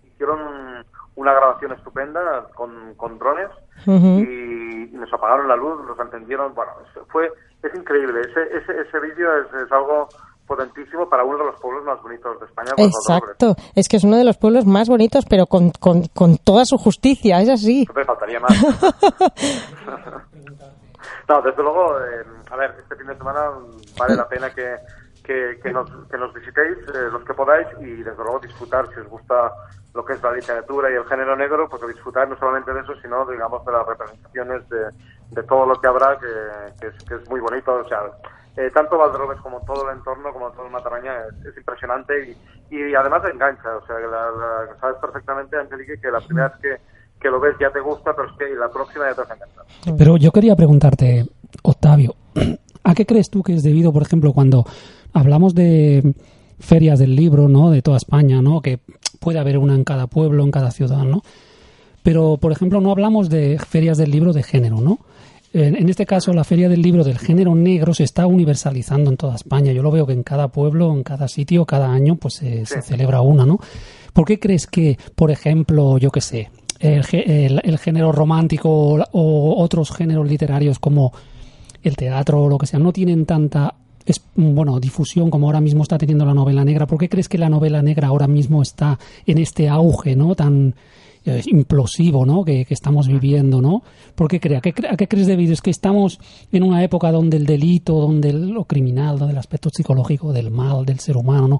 Hicieron 0.04 0.86
una 1.16 1.34
grabación 1.34 1.72
estupenda 1.74 2.48
con, 2.56 2.94
con 2.96 3.18
drones 3.18 3.50
y 3.86 4.90
nos 4.92 5.12
apagaron 5.14 5.48
la 5.48 5.56
luz, 5.56 5.86
nos 5.86 6.00
entendieron. 6.00 6.54
Bueno, 6.54 6.74
fue 7.10 7.32
es 7.64 7.76
increíble. 7.76 8.22
Ese 8.22 8.42
ese, 8.58 8.82
ese 8.82 9.00
vídeo 9.00 9.30
es, 9.38 9.54
es 9.54 9.72
algo 9.72 10.08
potentísimo 10.46 11.08
para 11.08 11.24
uno 11.24 11.38
de 11.38 11.46
los 11.46 11.62
pueblos 11.62 11.86
más 11.86 12.02
bonitos 12.02 12.40
de 12.40 12.46
España. 12.48 12.72
Exacto, 12.78 13.56
es 13.76 13.88
que 13.88 13.98
es 13.98 14.04
uno 14.04 14.18
de 14.18 14.24
los 14.24 14.38
pueblos 14.38 14.66
más 14.66 14.90
bonitos, 14.90 15.26
pero 15.30 15.46
con, 15.46 15.70
con, 15.72 16.08
con 16.08 16.38
toda 16.38 16.66
su 16.66 16.78
justicia, 16.78 17.40
es 17.40 17.50
así. 17.50 17.88
No 17.96 18.04
faltaría 18.04 18.40
más. 18.40 18.52
no, 21.30 21.42
desde 21.42 21.64
luego, 21.64 22.00
eh, 22.00 22.26
a 22.52 22.56
ver, 22.58 22.76
este 22.80 22.96
fin 22.98 23.08
de 23.08 23.18
semana 23.18 23.52
vale 23.98 24.16
la 24.16 24.28
pena 24.28 24.52
que, 24.52 24.80
que, 25.24 25.60
que 25.64 25.72
nos, 25.72 25.88
que 26.10 26.18
nos 26.18 26.34
visitéis, 26.34 26.78
eh, 26.88 27.10
los 27.12 27.24
que 27.24 27.34
podáis, 27.36 27.68
y 27.80 28.04
desde 28.04 28.24
luego 28.24 28.40
disfrutar, 28.40 28.90
si 28.94 29.00
os 29.02 29.08
gusta 29.08 29.54
lo 29.94 30.06
que 30.06 30.14
es 30.14 30.24
la 30.24 30.32
literatura 30.34 30.92
y 30.92 30.96
el 30.96 31.06
género 31.06 31.36
negro, 31.36 31.70
pues 31.70 31.82
disfrutar 31.88 32.28
no 32.30 32.38
solamente 32.38 32.74
de 32.74 32.82
eso, 32.82 32.96
sino, 33.02 33.26
digamos, 33.26 33.66
de 33.66 33.72
las 33.72 33.88
representaciones 33.88 34.68
de, 34.70 34.92
de 35.32 35.44
todo 35.44 35.66
lo 35.66 35.80
que 35.82 35.88
habrá, 35.88 36.18
que, 36.20 36.74
que, 36.80 36.88
es, 36.88 36.96
que 37.08 37.16
es 37.16 37.28
muy 37.28 37.40
bonito. 37.40 37.74
O 37.74 37.88
sea, 37.88 38.04
eh, 38.56 38.72
tanto 38.72 38.98
Valderobes 38.98 39.40
como 39.42 39.64
todo 39.64 39.90
el 39.90 39.98
entorno, 39.98 40.32
como 40.34 40.52
todo 40.52 40.66
el 40.66 40.72
Mataraña, 40.72 41.26
es, 41.28 41.46
es 41.46 41.58
impresionante 41.58 42.38
y, 42.70 42.78
y 42.78 42.96
además 42.96 43.24
engancha. 43.26 43.78
O 43.78 43.86
sea, 43.86 44.00
la, 44.00 44.32
la- 44.32 44.78
sabes 44.80 44.98
perfectamente, 45.02 45.58
Angelique, 45.58 46.00
que 46.00 46.12
la 46.12 46.22
primera 46.22 46.50
vez 46.50 46.58
que, 46.62 46.82
que 47.20 47.30
lo 47.30 47.40
ves 47.40 47.56
ya 47.60 47.72
te 47.72 47.80
gusta, 47.80 48.12
pero 48.16 48.30
es 48.30 48.38
que 48.38 48.56
la 48.56 48.70
próxima 48.70 49.06
ya 49.10 49.16
te 49.16 49.22
vas 49.22 49.32
a. 49.32 49.96
Pero 49.96 50.18
yo 50.18 50.32
quería 50.32 50.56
preguntarte, 50.56 51.26
Octavio, 51.64 52.16
¿a 52.84 52.94
qué 52.94 53.06
crees 53.06 53.30
tú 53.30 53.44
que 53.44 53.54
es 53.54 53.64
debido, 53.64 53.92
por 53.92 54.02
ejemplo, 54.02 54.34
cuando 54.34 54.66
hablamos 55.14 55.54
de 55.54 56.14
ferias 56.60 57.00
del 57.00 57.16
libro, 57.16 57.48
¿no? 57.48 57.72
De 57.72 57.82
toda 57.82 57.98
España, 57.98 58.42
¿no? 58.42 58.62
Que 58.62 58.80
puede 59.20 59.40
haber 59.40 59.58
una 59.58 59.76
en 59.76 59.84
cada 59.84 60.08
pueblo, 60.08 60.44
en 60.44 60.52
cada 60.52 60.72
ciudad, 60.72 61.04
¿no? 61.04 61.22
Pero, 62.04 62.38
por 62.38 62.52
ejemplo, 62.52 62.80
no 62.80 62.92
hablamos 62.92 63.30
de 63.30 63.60
ferias 63.60 63.98
del 63.98 64.12
libro 64.12 64.34
de 64.34 64.44
género, 64.44 64.80
¿no? 64.82 65.00
En, 65.52 65.76
en 65.76 65.90
este 65.90 66.06
caso, 66.06 66.32
la 66.32 66.44
feria 66.44 66.70
del 66.70 66.82
libro 66.82 67.04
del 67.04 67.18
género 67.18 67.56
negro 67.56 67.94
se 67.94 68.04
está 68.04 68.28
universalizando 68.28 69.10
en 69.10 69.18
toda 69.18 69.36
España. 69.36 69.72
Yo 69.74 69.82
lo 69.82 69.92
veo 69.92 70.06
que 70.06 70.14
en 70.14 70.24
cada 70.24 70.48
pueblo, 70.48 70.94
en 70.94 71.04
cada 71.04 71.28
sitio, 71.28 71.66
cada 71.66 71.92
año, 71.92 72.16
pues 72.16 72.36
se, 72.36 72.66
se 72.66 72.82
celebra 72.82 73.22
una, 73.22 73.46
¿no? 73.46 73.60
¿Por 74.14 74.26
qué 74.26 74.40
crees 74.40 74.68
que, 74.68 74.98
por 75.16 75.32
ejemplo, 75.32 75.98
yo 75.98 76.12
qué 76.12 76.22
sé, 76.22 76.50
el, 76.80 77.04
el- 77.14 77.62
el 77.64 77.78
género 77.78 78.12
romántico 78.12 78.70
o, 79.12 79.56
otros 79.64 79.92
géneros 79.92 80.28
literarios 80.28 80.80
como 80.80 81.12
el 81.84 81.96
teatro 81.96 82.44
o 82.44 82.50
lo 82.50 82.58
que 82.58 82.66
sea 82.68 82.80
no 82.80 82.92
tienen 82.92 83.26
tanta 83.26 83.76
es, 84.06 84.22
bueno 84.36 84.80
difusión 84.80 85.30
como 85.30 85.48
ahora 85.48 85.62
mismo 85.62 85.84
está 85.84 85.98
teniendo 85.98 86.26
la 86.26 86.34
novela 86.34 86.64
negra? 86.66 86.88
¿Por 86.88 86.98
qué 86.98 87.10
crees 87.10 87.30
que 87.30 87.38
la 87.38 87.50
novela 87.50 87.82
negra 87.82 88.08
ahora 88.08 88.28
mismo 88.28 88.62
está 88.62 88.98
en 89.26 89.38
este 89.38 89.70
auge, 89.70 90.16
no 90.16 90.36
tan 90.36 90.74
eh, 91.26 91.42
implosivo, 91.48 92.26
¿no? 92.26 92.44
Que, 92.44 92.66
que 92.66 92.74
estamos 92.74 93.08
viviendo, 93.08 93.62
¿no? 93.62 93.84
¿Por 94.16 94.28
qué 94.30 94.40
crea? 94.40 94.62
¿Qué, 94.62 94.74
¿A 94.90 94.96
qué 94.98 95.08
crees 95.08 95.28
debido? 95.28 95.54
Es 95.54 95.62
que 95.62 95.70
estamos 95.70 96.18
en 96.52 96.64
una 96.64 96.82
época 96.84 97.12
donde 97.12 97.38
el 97.38 97.46
delito, 97.46 98.00
donde 98.00 98.34
lo 98.34 98.64
criminal, 98.64 99.20
donde 99.20 99.34
el 99.34 99.38
aspecto 99.38 99.70
psicológico 99.70 100.32
del 100.34 100.50
mal 100.50 100.86
del 100.86 101.00
ser 101.00 101.18
humano, 101.18 101.48
¿no? 101.48 101.60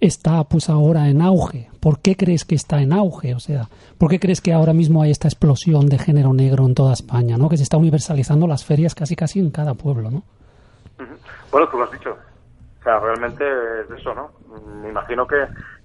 Está 0.00 0.44
pues 0.44 0.68
ahora 0.70 1.08
en 1.08 1.22
auge. 1.22 1.68
¿Por 1.80 2.00
qué 2.00 2.16
crees 2.16 2.44
que 2.44 2.54
está 2.54 2.80
en 2.80 2.92
auge? 2.92 3.34
O 3.34 3.40
sea, 3.40 3.68
¿por 3.98 4.10
qué 4.10 4.18
crees 4.18 4.40
que 4.40 4.52
ahora 4.52 4.72
mismo 4.72 5.02
hay 5.02 5.10
esta 5.10 5.28
explosión 5.28 5.86
de 5.88 5.98
género 5.98 6.32
negro 6.32 6.64
en 6.66 6.74
toda 6.74 6.92
España, 6.92 7.36
¿no? 7.36 7.48
Que 7.48 7.56
se 7.56 7.62
está 7.62 7.76
universalizando 7.76 8.46
las 8.46 8.64
ferias 8.64 8.94
casi 8.94 9.16
casi 9.16 9.38
en 9.40 9.50
cada 9.50 9.74
pueblo, 9.74 10.10
¿no? 10.10 10.22
Bueno, 11.50 11.68
tú 11.68 11.78
lo 11.78 11.84
has 11.84 11.90
dicho. 11.92 12.16
O 12.80 12.82
sea, 12.82 12.98
realmente 12.98 13.44
es 13.82 13.90
eso, 13.98 14.14
¿no? 14.14 14.30
Me 14.82 14.88
imagino 14.88 15.26
que, 15.26 15.36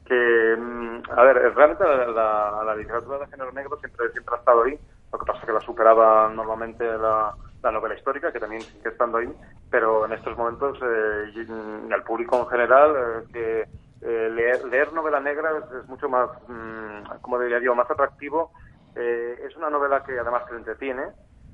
que 0.06 0.56
mm, 0.58 1.02
a 1.12 1.24
ver, 1.24 1.54
realmente 1.56 1.84
la, 1.84 2.64
la- 2.66 2.76
literatura 2.76 3.20
de 3.20 3.28
género 3.28 3.52
negro 3.52 3.78
siempre, 3.80 4.10
siempre 4.12 4.36
ha 4.36 4.40
estado 4.40 4.64
ahí. 4.64 4.78
Lo 5.12 5.20
que 5.20 5.26
pasa 5.26 5.40
es 5.40 5.46
que 5.46 5.52
la 5.54 5.62
superaba 5.62 6.30
normalmente 6.34 6.86
la, 6.86 7.34
la 7.64 7.72
novela 7.72 7.96
histórica, 7.96 8.32
que 8.32 8.40
también 8.40 8.62
sigue 8.62 8.90
estando 8.90 9.18
ahí, 9.18 9.30
pero 9.70 10.06
en 10.06 10.14
estos 10.14 10.38
momentos 10.38 10.78
eh, 10.82 11.32
el 11.36 12.04
público 12.04 12.40
en 12.40 12.48
general, 12.48 12.92
eh, 12.96 13.24
que 13.34 13.66
eh, 14.06 14.30
leer, 14.30 14.64
leer 14.66 14.94
novela 14.94 15.20
negra 15.20 15.50
es, 15.58 15.82
es 15.82 15.90
mucho 15.90 16.08
más, 16.08 16.30
mm, 16.48 17.22
como 17.22 17.40
diría 17.40 17.60
yo, 17.60 17.74
más 17.74 17.90
atractivo. 17.90 18.52
Eh, 18.96 19.42
es 19.48 19.56
una 19.56 19.72
novela 19.72 20.04
que 20.04 20.20
además 20.20 20.46
te 20.46 20.56
entretiene, 20.56 21.08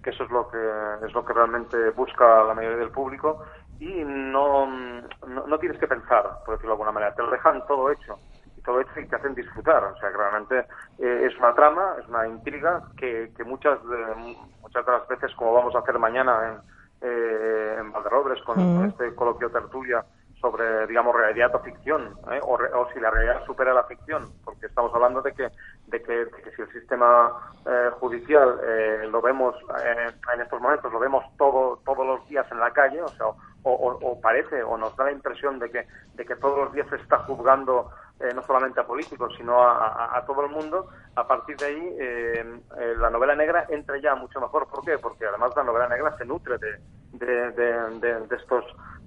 que 0.04 0.10
eso 0.10 0.26
es 0.26 0.32
lo 0.32 0.50
que 0.50 0.58
es 1.06 1.14
lo 1.14 1.24
que 1.24 1.32
realmente 1.34 1.92
busca 1.92 2.44
la 2.44 2.54
mayoría 2.54 2.80
del 2.80 2.92
público. 2.92 3.46
Y 3.80 4.04
no, 4.04 4.68
no, 4.68 5.48
no 5.48 5.60
tienes 5.60 5.80
que 5.80 5.88
pensar, 5.88 6.24
por 6.46 6.56
decirlo 6.56 6.72
de 6.72 6.74
alguna 6.74 6.92
manera, 6.92 7.16
te 7.16 7.24
lo 7.24 7.32
dejan 7.32 7.66
todo 7.68 7.90
hecho 7.90 8.18
y 8.58 8.62
todo 8.62 8.82
hecho 8.82 9.00
y 9.00 9.08
te 9.08 9.16
hacen 9.16 9.34
disfrutar, 9.34 9.84
o 9.86 9.98
sea 9.98 10.12
que 10.12 10.18
realmente 10.18 10.60
eh, 11.00 11.28
es 11.32 11.38
una 11.40 11.56
trama, 11.56 11.96
es 12.00 12.08
una 12.08 12.28
intriga 12.28 12.84
que, 12.98 13.32
que 13.36 13.44
muchas 13.44 13.80
de, 13.88 14.36
muchas 14.62 14.86
de 14.86 14.92
las 14.92 15.08
veces, 15.08 15.34
como 15.36 15.54
vamos 15.54 15.74
a 15.74 15.80
hacer 15.80 15.98
mañana 15.98 16.50
en, 16.50 17.10
eh, 17.10 17.78
en 17.80 17.92
Valderrobres 17.92 18.44
con, 18.44 18.56
con 18.56 18.86
este 18.86 19.16
coloquio 19.16 19.50
tertulia 19.50 20.06
sobre, 20.42 20.88
digamos, 20.88 21.16
realidad 21.16 21.54
o 21.56 21.60
ficción, 21.60 22.18
¿eh? 22.32 22.40
o, 22.44 22.58
re- 22.58 22.74
o 22.74 22.90
si 22.94 23.00
la 23.00 23.12
realidad 23.12 23.46
supera 23.46 23.74
la 23.74 23.84
ficción, 23.84 24.34
porque 24.44 24.66
estamos 24.66 24.94
hablando 24.94 25.22
de 25.22 25.34
que, 25.34 25.52
de 25.86 26.02
que, 26.02 26.28
si 26.56 26.62
el 26.64 26.72
sistema 26.74 27.32
eh, 27.66 27.92
judicial 28.00 28.60
eh, 28.64 29.08
lo 29.10 29.22
vemos 29.22 29.56
eh, 29.84 30.12
en 30.34 30.42
estos 30.42 30.60
momentos, 30.60 30.92
lo 30.92 31.00
vemos 31.00 31.24
todo, 31.38 31.82
todos 31.86 32.06
los 32.06 32.28
días 32.28 32.46
en 32.52 32.60
la 32.60 32.72
calle, 32.72 33.02
o 33.02 33.12
sea, 33.12 33.28
o, 33.28 33.36
o- 33.64 34.20
parece, 34.22 34.64
o 34.64 34.76
nos 34.78 34.96
da 34.98 35.06
la 35.06 35.12
impresión 35.12 35.60
de 35.60 35.70
que, 35.70 35.88
de 36.14 36.26
que 36.26 36.36
todos 36.38 36.58
los 36.58 36.74
días 36.74 36.88
se 36.90 36.96
está 36.96 37.20
juzgando 37.20 37.92
eh, 38.20 38.34
no 38.34 38.42
solamente 38.46 38.80
a 38.80 38.88
políticos, 38.88 39.34
sino 39.38 39.64
a, 39.64 40.18
a- 40.18 40.26
todo 40.26 40.42
el 40.44 40.50
mundo, 40.50 40.88
a 41.16 41.28
partir 41.28 41.58
de 41.58 41.66
ahí 41.66 41.96
eh, 42.00 42.62
la 42.98 43.10
novela 43.10 43.36
negra 43.36 43.66
entra 43.70 43.98
ya 44.00 44.16
mucho 44.16 44.40
mejor. 44.42 44.68
¿Por 44.68 44.84
qué? 44.84 44.98
Porque 44.98 45.26
además 45.28 45.52
la 45.56 45.64
novela 45.64 45.88
negra 45.88 46.16
se 46.18 46.26
nutre 46.26 46.58
de, 46.58 46.80
de, 47.12 47.52
de- 48.00 48.36
estos 48.36 48.66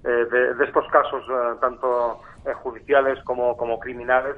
de, 0.09 0.53
de 0.55 0.65
estos 0.65 0.87
casos 0.89 1.23
eh, 1.29 1.57
tanto 1.61 2.21
eh, 2.45 2.53
judiciales 2.53 3.23
como, 3.23 3.55
como 3.57 3.79
criminales. 3.79 4.35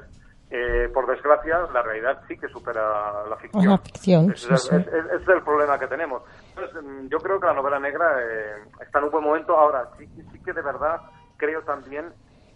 Eh, 0.50 0.90
por 0.94 1.06
desgracia, 1.06 1.58
la 1.74 1.82
realidad 1.82 2.22
sí 2.26 2.38
que 2.38 2.48
supera 2.48 2.80
la 3.28 3.36
ficción. 3.36 3.68
La 3.70 3.78
ficción, 3.78 4.30
es, 4.30 4.40
sí, 4.40 4.46
sí. 4.56 4.74
es- 4.76 4.86
es- 4.86 5.04
ese 5.04 5.16
es 5.22 5.28
el 5.28 5.42
problema 5.42 5.78
que 5.78 5.86
tenemos. 5.88 6.22
Entonces, 6.56 6.82
mm, 6.82 7.08
yo 7.08 7.18
creo 7.18 7.38
que 7.38 7.46
la 7.48 7.52
novela 7.52 7.78
negra 7.78 8.16
eh, 8.22 8.62
está 8.80 8.98
en 8.98 9.04
un 9.04 9.10
buen 9.10 9.24
momento. 9.24 9.54
Ahora, 9.54 9.86
sí, 9.98 10.06
sí 10.32 10.42
que 10.42 10.54
de 10.54 10.62
verdad 10.62 11.02
creo 11.36 11.60
también 11.64 12.06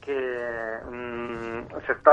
que 0.00 0.78
mm, 0.90 1.66
se 1.86 1.92
está 1.92 2.12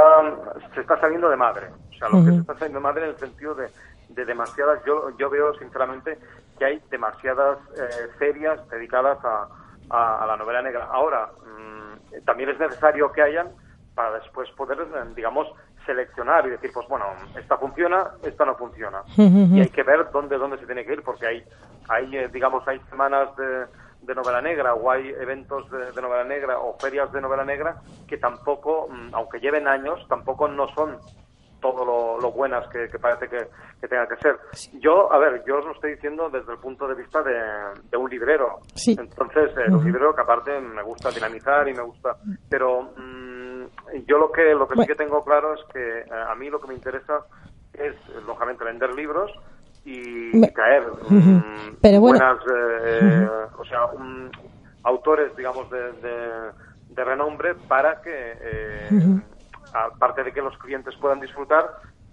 se 0.75 0.81
está 0.81 0.99
saliendo 0.99 1.29
de 1.29 1.37
madre. 1.37 1.67
O 1.89 1.93
sea, 1.97 2.09
lo 2.09 2.23
que 2.25 2.31
se 2.31 2.37
está 2.41 2.53
saliendo 2.55 2.79
de 2.79 2.83
madre 2.83 3.03
en 3.05 3.09
el 3.11 3.17
sentido 3.17 3.55
de, 3.55 3.69
de 4.09 4.25
demasiadas. 4.25 4.83
Yo, 4.85 5.09
yo 5.17 5.29
veo, 5.29 5.53
sinceramente, 5.55 6.19
que 6.57 6.65
hay 6.65 6.81
demasiadas 6.91 7.57
eh, 7.77 8.07
ferias 8.17 8.67
dedicadas 8.69 9.17
a, 9.23 9.47
a- 9.89 10.23
a 10.23 10.27
la 10.27 10.37
novela 10.37 10.61
negra. 10.61 10.87
Ahora, 10.91 11.29
mm, 11.45 12.23
también 12.25 12.49
es 12.49 12.59
necesario 12.59 13.11
que 13.11 13.21
hayan 13.21 13.49
para 13.95 14.11
después 14.13 14.49
poder, 14.51 14.79
eh, 14.79 14.85
digamos, 15.15 15.47
seleccionar 15.85 16.45
y 16.47 16.51
decir, 16.51 16.71
pues 16.73 16.87
bueno, 16.87 17.05
esta 17.35 17.57
funciona, 17.57 18.11
esta 18.23 18.45
no 18.45 18.55
funciona. 18.55 19.01
Y 19.57 19.61
hay 19.61 19.69
que 19.69 19.83
ver 19.83 20.09
dónde, 20.11 20.37
dónde 20.37 20.57
se 20.59 20.65
tiene 20.65 20.85
que 20.85 20.93
ir, 20.93 21.03
porque 21.03 21.25
hay, 21.27 21.43
hay 21.89 22.15
eh, 22.17 22.29
digamos, 22.31 22.65
hay 22.67 22.79
semanas 22.89 23.35
de, 23.35 23.65
de 24.01 24.15
novela 24.15 24.41
negra 24.41 24.73
o 24.75 24.89
hay 24.91 25.09
eventos 25.19 25.69
de, 25.71 25.91
de 25.91 26.01
novela 26.01 26.23
negra 26.23 26.59
o 26.59 26.77
ferias 26.79 27.11
de 27.11 27.19
novela 27.21 27.43
negra 27.43 27.77
que 28.07 28.17
tampoco, 28.17 28.87
mm, 28.89 29.09
aunque 29.13 29.39
lleven 29.39 29.67
años, 29.67 29.99
tampoco 30.07 30.47
no 30.47 30.67
son 30.69 30.97
todo 31.59 31.85
lo, 31.85 32.19
lo 32.19 32.31
buenas 32.31 32.67
que, 32.69 32.89
que 32.89 32.99
parece 32.99 33.27
que, 33.27 33.47
que 33.81 33.87
tenga 33.87 34.07
que 34.07 34.15
ser. 34.17 34.37
Yo, 34.73 35.11
a 35.11 35.17
ver, 35.17 35.43
yo 35.45 35.59
os 35.59 35.65
lo 35.65 35.71
estoy 35.73 35.91
diciendo 35.95 36.29
desde 36.29 36.51
el 36.51 36.57
punto 36.59 36.87
de 36.87 36.95
vista 36.95 37.21
de, 37.21 37.39
de 37.89 37.97
un 37.97 38.09
librero. 38.09 38.59
Sí. 38.75 38.95
Entonces, 38.99 39.51
eh, 39.57 39.71
un 39.71 39.83
librero 39.83 40.15
que 40.15 40.21
aparte 40.21 40.59
me 40.59 40.81
gusta 40.83 41.11
dinamizar 41.11 41.67
y 41.67 41.73
me 41.73 41.83
gusta... 41.83 42.15
Pero 42.49 42.93
mm, 42.95 43.63
yo 44.07 44.17
lo 44.17 44.31
que, 44.31 44.53
lo 44.53 44.67
que 44.67 44.75
sí 44.81 44.87
que 44.87 44.95
tengo 44.95 45.23
claro 45.23 45.53
es 45.53 45.61
que 45.73 45.99
eh, 45.99 46.05
a 46.27 46.33
mí 46.35 46.49
lo 46.49 46.59
que 46.59 46.67
me 46.67 46.73
interesa 46.73 47.23
es, 47.73 47.95
lógicamente, 48.25 48.63
vender 48.63 48.91
libros 48.91 49.31
y, 49.85 50.31
Me- 50.37 50.47
traer 50.51 50.83
mm, 51.09 51.77
Pero 51.81 51.99
bueno. 51.99 52.19
buenas, 52.19 52.39
eh, 52.81 53.27
o 53.57 53.65
sea, 53.65 53.85
un- 53.93 54.31
autores, 54.83 55.35
digamos, 55.35 55.69
de, 55.69 55.91
de- 55.93 56.51
de 56.89 57.03
renombre 57.03 57.53
para 57.67 58.01
que, 58.01 58.37
eh, 58.41 58.89
aparte 59.73 60.23
de 60.23 60.31
que 60.31 60.41
los 60.41 60.57
clientes 60.57 60.95
puedan 60.97 61.19
disfrutar, 61.19 61.65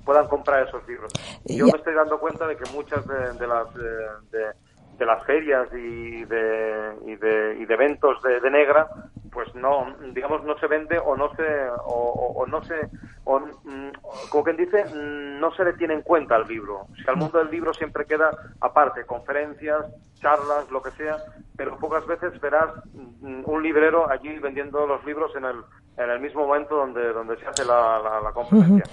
puedan 0.06 0.28
comprar 0.28 0.66
esos 0.66 0.86
libros. 0.88 1.12
Yo 1.44 1.66
me 1.66 1.78
estoy 1.78 1.94
dando 1.94 2.18
cuenta 2.18 2.46
de 2.46 2.56
que 2.56 2.70
muchas 2.70 3.06
de, 3.06 3.46
las 3.46 3.74
de, 3.74 4.52
de, 4.96 5.04
las 5.06 5.24
ferias 5.24 5.68
y 5.74 6.24
de, 6.24 6.94
y 7.04 7.16
de, 7.16 7.56
y 7.60 7.66
de 7.66 7.74
eventos 7.74 8.22
de, 8.22 8.50
negra 8.50 8.88
pues 9.32 9.54
no 9.54 9.94
digamos 10.14 10.44
no 10.44 10.56
se 10.58 10.66
vende 10.66 10.98
o 10.98 11.14
no 11.14 11.28
se 11.34 11.42
o, 11.84 12.46
no 12.48 12.64
se 12.64 12.88
o, 13.24 13.38
mm, 13.38 13.90
como 14.30 14.44
quien 14.44 14.56
dice 14.56 14.82
mm, 14.86 15.38
no 15.38 15.52
se 15.54 15.62
le 15.62 15.74
tiene 15.74 15.92
en 15.92 16.00
cuenta 16.00 16.36
al 16.36 16.46
libro 16.46 16.86
si 16.96 17.04
al 17.06 17.16
mundo 17.16 17.38
del 17.38 17.50
libro 17.50 17.74
siempre 17.74 18.06
queda 18.06 18.30
aparte 18.62 19.04
conferencias 19.04 19.84
charlas 20.20 20.70
lo 20.70 20.82
que 20.82 20.90
sea 20.92 21.18
pero 21.56 21.78
pocas 21.78 22.06
veces 22.06 22.40
verás 22.40 22.70
mm, 22.94 23.42
un 23.44 23.62
librero 23.62 24.10
allí 24.10 24.38
vendiendo 24.38 24.86
los 24.86 25.04
libros 25.04 25.34
en 25.36 25.44
el 25.44 25.56
en 25.96 26.10
el 26.10 26.20
mismo 26.20 26.46
momento 26.46 26.76
donde 26.76 27.12
donde 27.12 27.36
se 27.38 27.46
hace 27.46 27.64
la, 27.64 28.20
la, 28.22 28.32
conferencia 28.32 28.84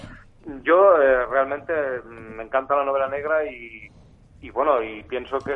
yo 0.63 1.01
eh, 1.01 1.25
realmente 1.25 1.73
me 2.05 2.43
encanta 2.43 2.75
la 2.75 2.85
novela 2.85 3.07
negra 3.07 3.45
y, 3.45 3.91
y 4.41 4.49
bueno 4.49 4.81
y 4.81 5.03
pienso 5.03 5.39
que 5.39 5.53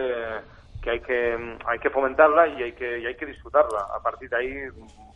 que 0.82 0.92
hay 0.92 1.00
que 1.02 1.58
hay 1.66 1.80
que 1.80 1.90
fomentarla 1.90 2.48
y 2.48 2.64
hay 2.64 2.72
que 2.74 3.00
y 3.00 3.06
hay 3.06 3.16
que 3.16 3.26
disfrutarla. 3.26 3.80
A 3.94 4.00
partir 4.02 4.30
de 4.30 4.38
ahí, 4.38 4.70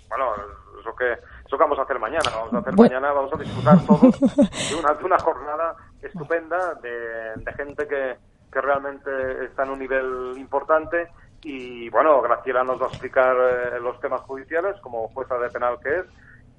bueno, 0.10 0.34
eso 0.80 0.96
que 0.96 1.14
eso 1.14 1.58
que 1.58 1.64
vamos 1.64 1.80
a 1.80 1.84
hacer 1.84 2.00
mañana, 2.00 2.30
vamos 2.36 2.54
a 2.54 2.58
hacer 2.58 2.76
mañana, 2.76 3.14
vamos 3.14 3.34
a 3.34 3.38
disfrutar 3.38 3.86
todos 3.86 4.20
de 4.70 4.76
una, 4.76 4.94
de 4.94 5.04
una 5.06 5.20
jornada 5.20 5.76
estupenda 6.02 6.74
de, 6.76 7.36
de 7.38 7.54
gente 7.54 7.88
que, 7.88 8.18
que 8.52 8.62
realmente 8.62 9.46
está 9.46 9.64
en 9.64 9.70
un 9.70 9.80
nivel 9.80 10.34
importante 10.38 11.08
y 11.44 11.90
bueno, 11.90 12.22
Graciela 12.22 12.64
nos 12.64 12.80
va 12.80 12.86
a 12.86 12.90
explicar 12.90 13.36
eh, 13.36 13.80
los 13.82 14.00
temas 14.00 14.22
judiciales 14.22 14.76
como 14.82 15.08
jueza 15.10 15.38
de 15.38 15.50
penal 15.50 15.78
que 15.84 15.90
es. 15.90 16.06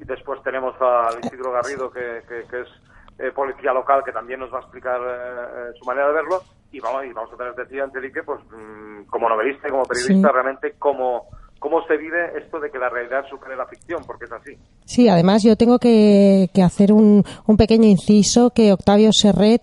Y 0.00 0.04
después 0.04 0.42
tenemos 0.42 0.74
a 0.80 1.10
Isidro 1.22 1.52
Garrido 1.52 1.90
que, 1.90 2.22
que, 2.28 2.60
es 2.60 2.68
eh, 3.18 3.30
policía 3.32 3.72
local 3.72 4.02
que 4.04 4.10
también 4.10 4.40
nos 4.40 4.52
va 4.52 4.58
a 4.58 4.62
explicar 4.62 5.00
eh, 5.00 5.72
su 5.78 5.84
manera 5.84 6.08
de 6.08 6.14
verlo. 6.14 6.42
Y 6.72 6.80
vamos, 6.80 7.04
y 7.04 7.12
vamos 7.12 7.32
a 7.32 7.36
tener 7.36 7.54
decir 7.54 7.82
Angelique, 7.82 8.22
pues 8.22 8.40
mm, 8.50 9.04
como 9.08 9.28
novelista 9.28 9.68
y 9.68 9.70
como 9.70 9.84
periodista, 9.84 10.32
realmente 10.32 10.74
cómo, 10.78 11.26
cómo 11.58 11.86
se 11.86 11.96
vive 11.98 12.36
esto 12.38 12.58
de 12.58 12.70
que 12.70 12.78
la 12.78 12.88
realidad 12.88 13.24
supere 13.28 13.54
la 13.54 13.66
ficción, 13.66 14.02
porque 14.04 14.24
es 14.24 14.32
así. 14.32 14.58
Sí, 14.84 15.08
además 15.08 15.44
yo 15.44 15.54
tengo 15.56 15.78
que, 15.78 16.48
que 16.52 16.62
hacer 16.62 16.92
un, 16.92 17.22
un 17.46 17.56
pequeño 17.56 17.86
inciso 17.86 18.50
que 18.50 18.72
Octavio 18.72 19.10
Serret 19.12 19.62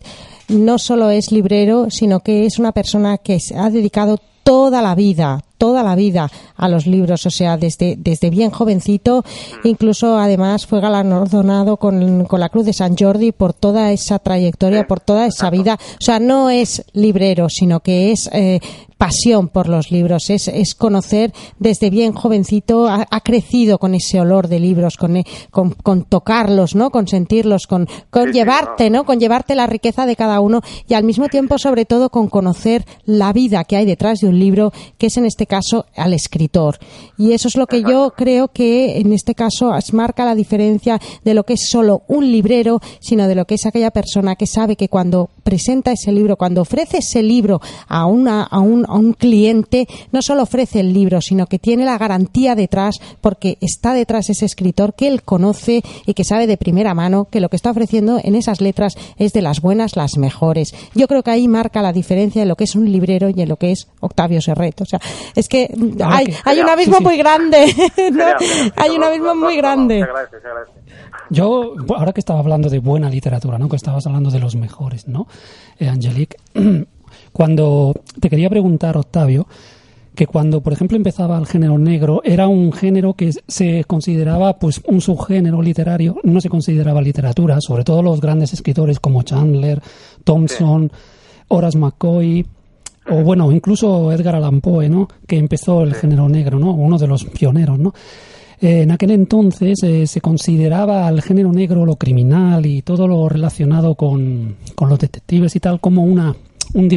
no 0.50 0.78
solo 0.78 1.10
es 1.10 1.32
librero, 1.32 1.90
sino 1.90 2.20
que 2.20 2.46
es 2.46 2.60
una 2.60 2.72
persona 2.72 3.18
que 3.18 3.40
ha 3.58 3.70
dedicado 3.72 4.18
toda 4.50 4.82
la 4.82 4.96
vida, 4.96 5.44
toda 5.60 5.84
la 5.84 5.96
vida 5.96 6.32
a 6.56 6.68
los 6.70 6.88
libros, 6.88 7.26
o 7.28 7.30
sea, 7.30 7.58
desde, 7.58 7.96
desde 8.00 8.32
bien 8.32 8.50
jovencito, 8.50 9.24
incluso 9.64 10.18
además 10.18 10.66
fue 10.66 10.80
galardonado 10.80 11.78
con, 11.78 12.26
con 12.26 12.40
la 12.40 12.50
Cruz 12.50 12.66
de 12.66 12.74
San 12.74 12.96
Jordi 12.98 13.32
por 13.32 13.54
toda 13.54 13.92
esa 13.92 14.18
trayectoria, 14.18 14.88
por 14.88 15.02
toda 15.02 15.28
esa 15.28 15.50
vida. 15.52 15.78
O 16.00 16.04
sea, 16.04 16.20
no 16.20 16.50
es 16.50 16.84
librero, 16.94 17.50
sino 17.50 17.82
que 17.82 18.12
es 18.12 18.30
eh, 18.34 18.60
pasión 19.00 19.48
por 19.48 19.70
los 19.70 19.92
libros, 19.92 20.30
es, 20.30 20.50
es 20.50 20.76
conocer 20.76 21.32
desde 21.58 21.90
bien 21.90 22.12
jovencito, 22.12 22.90
ha, 22.90 23.06
crecido 23.22 23.78
con 23.78 23.96
ese 23.96 24.20
olor 24.20 24.50
de 24.50 24.60
libros, 24.60 24.98
con, 24.98 25.16
eh, 25.16 25.24
con, 25.52 25.72
con 25.72 26.04
tocarlos, 26.04 26.76
¿no? 26.76 26.90
Con 26.90 27.08
sentirlos, 27.08 27.66
con, 27.66 27.88
con 28.10 28.34
llevarte, 28.34 28.90
¿no? 28.90 29.06
Con 29.06 29.18
llevarte 29.22 29.56
la 29.56 29.68
riqueza 29.68 30.06
de 30.06 30.18
cada 30.18 30.42
uno 30.42 30.62
y 30.86 30.96
al 30.96 31.06
mismo 31.06 31.30
tiempo, 31.30 31.58
sobre 31.58 31.86
todo, 31.86 32.10
con 32.10 32.28
conocer 32.28 32.84
la 33.06 33.32
vida 33.32 33.64
que 33.64 33.78
hay 33.78 33.86
detrás 33.86 34.20
de 34.20 34.28
un 34.28 34.38
libro, 34.38 34.74
que 34.98 35.08
es 35.08 35.16
en 35.16 35.26
este 35.26 35.48
caso 35.50 35.86
al 35.98 36.14
escritor. 36.14 36.78
Y 37.18 37.34
eso 37.34 37.50
es 37.50 37.58
lo 37.58 37.68
que 37.68 37.82
yo 37.82 38.14
creo 38.16 38.48
que 38.48 39.00
en 39.00 39.12
este 39.12 39.36
caso 39.36 39.74
marca 39.92 40.24
la 40.24 40.36
diferencia 40.36 41.02
de 41.26 41.34
lo 41.34 41.44
que 41.44 41.54
es 41.54 41.70
solo 41.70 42.04
un 42.08 42.32
librero, 42.32 42.80
sino 43.02 43.28
de 43.28 43.36
lo 43.36 43.46
que 43.46 43.56
es 43.56 43.66
aquella 43.66 43.92
persona 43.92 44.38
que 44.38 44.48
sabe 44.48 44.78
que 44.78 44.88
cuando 44.88 45.30
presenta 45.50 45.92
ese 45.92 46.12
libro, 46.12 46.36
cuando 46.36 46.62
ofrece 46.62 47.00
ese 47.00 47.24
libro 47.24 47.60
a 47.88 48.06
una, 48.06 48.44
a 48.44 48.60
un, 48.60 48.86
a 48.88 48.94
un 48.94 49.14
cliente 49.14 49.88
no 50.12 50.22
solo 50.22 50.44
ofrece 50.44 50.80
el 50.80 50.94
libro, 50.94 51.22
sino 51.22 51.48
que 51.48 51.58
tiene 51.58 51.86
la 51.86 51.98
garantía 51.98 52.54
detrás, 52.54 52.98
porque 53.20 53.58
está 53.60 53.96
detrás 53.96 54.30
ese 54.30 54.46
escritor 54.46 54.94
que 54.94 55.08
él 55.08 55.24
conoce 55.24 55.82
y 56.06 56.14
que 56.14 56.24
sabe 56.24 56.46
de 56.46 56.56
primera 56.56 56.94
mano 56.94 57.26
que 57.32 57.40
lo 57.40 57.50
que 57.50 57.56
está 57.56 57.72
ofreciendo 57.72 58.20
en 58.24 58.36
esas 58.36 58.62
letras 58.62 58.94
es 59.18 59.34
de 59.34 59.42
las 59.42 59.60
buenas, 59.60 59.96
las 59.96 60.18
mejores. 60.18 60.76
Yo 60.94 61.08
creo 61.08 61.24
que 61.24 61.32
ahí 61.32 61.48
marca 61.48 61.82
la 61.82 61.94
diferencia 61.94 62.44
de 62.44 62.48
lo 62.48 62.56
que 62.56 62.66
es 62.66 62.76
un 62.76 62.92
librero 62.92 63.30
y 63.30 63.42
en 63.42 63.50
lo 63.50 63.56
que 63.56 63.72
es 63.72 63.88
Octavio 64.02 64.42
Serret. 64.42 64.80
O 64.82 64.86
sea, 64.86 65.00
es 65.34 65.48
que 65.48 65.74
hay, 66.06 66.28
hay 66.46 66.60
un 66.60 66.70
abismo 66.70 67.00
muy 67.00 67.18
grande. 67.18 67.74
Hay 68.76 68.92
un 68.92 69.04
abismo 69.04 69.34
muy 69.34 69.58
grande. 69.58 70.06
Yo, 71.30 71.76
ahora 71.96 72.12
que 72.12 72.20
estaba 72.20 72.40
hablando 72.40 72.70
de 72.70 72.80
buena 72.80 73.10
literatura, 73.10 73.60
¿no? 73.60 73.70
Que 73.70 73.76
estabas 73.76 74.06
hablando 74.08 74.32
de 74.32 74.40
los 74.40 74.56
mejores, 74.56 75.08
¿no? 75.08 75.28
Eh, 75.80 75.88
Angelique, 75.88 76.38
Cuando 77.32 77.94
te 78.20 78.30
quería 78.30 78.50
preguntar, 78.50 78.98
Octavio, 78.98 79.48
que 80.16 80.28
cuando, 80.28 80.62
por 80.62 80.74
ejemplo, 80.74 80.98
empezaba 80.98 81.38
el 81.38 81.48
género 81.48 81.78
negro, 81.78 82.22
era 82.26 82.48
un 82.48 82.74
género 82.74 83.14
que 83.14 83.32
se 83.48 83.86
consideraba 83.86 84.58
pues 84.60 84.82
un 84.86 85.00
subgénero 85.00 85.62
literario, 85.62 86.18
no 86.24 86.42
se 86.42 86.50
consideraba 86.50 87.02
literatura, 87.02 87.62
sobre 87.62 87.84
todo 87.84 88.04
los 88.04 88.20
grandes 88.20 88.54
escritores 88.54 89.00
como 89.00 89.24
Chandler, 89.24 89.82
Thompson, 90.24 90.92
Horace 91.48 91.78
McCoy, 91.78 92.46
o 93.10 93.24
bueno, 93.24 93.52
incluso 93.52 94.12
Edgar 94.12 94.36
Allan 94.36 94.62
Poe, 94.62 94.90
¿no? 94.90 95.08
Que 95.26 95.38
empezó 95.38 95.84
el 95.84 95.96
género 95.96 96.28
negro, 96.28 96.60
¿no? 96.60 96.72
Uno 96.74 96.98
de 96.98 97.08
los 97.08 97.24
pioneros, 97.24 97.80
¿no? 97.80 97.94
En 98.62 98.92
aquel 98.92 99.12
entonces 99.12 99.82
eh, 99.84 100.06
se 100.06 100.20
consideraba 100.20 101.08
al 101.08 101.22
género 101.22 101.52
negro 101.52 101.86
lo 101.86 101.96
criminal 101.96 102.66
y 102.66 102.82
todo 102.82 103.08
lo 103.08 103.30
relacionado 103.30 103.96
con, 103.96 104.58
con 104.76 104.90
los 104.90 105.00
detectives 105.00 105.56
y 105.56 105.60
tal 105.62 105.80
como 105.80 106.04
una 106.04 106.36
un, 106.74 106.90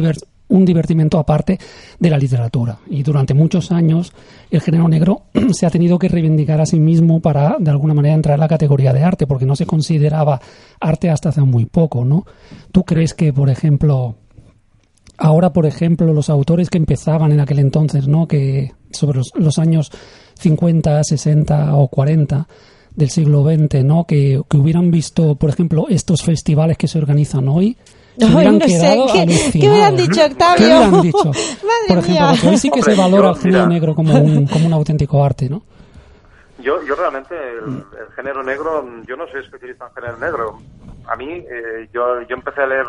un 0.49 0.65
divertimento 0.65 1.17
aparte 1.17 1.57
de 1.99 2.09
la 2.09 2.17
literatura. 2.17 2.77
Y 2.89 3.01
durante 3.01 3.33
muchos 3.33 3.71
años 3.71 4.13
el 4.51 4.61
género 4.61 4.87
negro 4.87 5.23
se 5.53 5.65
ha 5.65 5.69
tenido 5.69 5.97
que 5.97 6.09
reivindicar 6.09 6.61
a 6.61 6.65
sí 6.65 6.79
mismo 6.79 7.21
para, 7.21 7.55
de 7.59 7.71
alguna 7.71 7.93
manera, 7.93 8.15
entrar 8.15 8.35
en 8.35 8.41
la 8.41 8.47
categoría 8.47 8.93
de 8.93 9.03
arte, 9.03 9.25
porque 9.25 9.45
no 9.45 9.55
se 9.55 9.65
consideraba 9.65 10.41
arte 10.79 11.09
hasta 11.09 11.29
hace 11.29 11.41
muy 11.41 11.65
poco, 11.65 12.05
¿no? 12.05 12.25
¿Tú 12.71 12.83
crees 12.83 13.13
que, 13.13 13.33
por 13.33 13.49
ejemplo, 13.49 14.15
ahora, 15.17 15.53
por 15.53 15.65
ejemplo, 15.65 16.13
los 16.13 16.29
autores 16.29 16.69
que 16.69 16.77
empezaban 16.77 17.31
en 17.31 17.39
aquel 17.39 17.59
entonces, 17.59 18.07
¿no? 18.07 18.27
Que 18.27 18.71
sobre 18.91 19.17
los, 19.17 19.31
los 19.35 19.59
años 19.59 19.91
50, 20.39 21.03
60 21.03 21.75
o 21.75 21.87
40 21.87 22.47
del 22.95 23.09
siglo 23.09 23.43
XX, 23.43 23.83
¿no? 23.83 24.05
Que, 24.05 24.41
que 24.49 24.57
hubieran 24.57 24.91
visto, 24.91 25.35
por 25.35 25.49
ejemplo, 25.49 25.85
estos 25.89 26.23
festivales 26.23 26.77
que 26.77 26.87
se 26.87 26.99
organizan 26.99 27.47
hoy, 27.47 27.77
se 28.17 28.25
hubieran 28.25 28.59
no 28.59 28.65
quedado 28.65 29.07
sé, 29.07 29.25
¿qué, 29.25 29.59
¿qué, 29.59 29.69
hubieran 29.69 29.95
dicho, 29.95 30.23
Octavio? 30.23 30.57
¿Qué 30.57 30.65
hubieran 30.65 31.01
dicho? 31.01 31.23
Por 31.87 31.97
ejemplo, 31.97 32.27
porque 32.29 32.47
hoy 32.47 32.57
sí 32.57 32.69
que 32.69 32.81
se 32.83 32.95
valora 32.95 33.29
el 33.29 33.35
género 33.37 33.67
negro 33.67 33.95
como 33.95 34.13
un, 34.13 34.47
como 34.47 34.67
un 34.67 34.73
auténtico 34.73 35.23
arte, 35.23 35.49
¿no? 35.49 35.63
Yo, 36.59 36.81
yo 36.83 36.95
realmente, 36.95 37.35
el, 37.35 37.83
género 38.15 38.43
negro, 38.43 38.87
yo 39.05 39.17
no 39.17 39.27
soy 39.27 39.41
especialista 39.41 39.87
en 39.87 39.93
género 39.95 40.17
negro. 40.17 40.59
A 41.07 41.15
mí, 41.15 41.27
eh, 41.29 41.89
yo, 41.91 42.21
yo 42.21 42.35
empecé 42.35 42.61
a 42.61 42.67
leer 42.67 42.85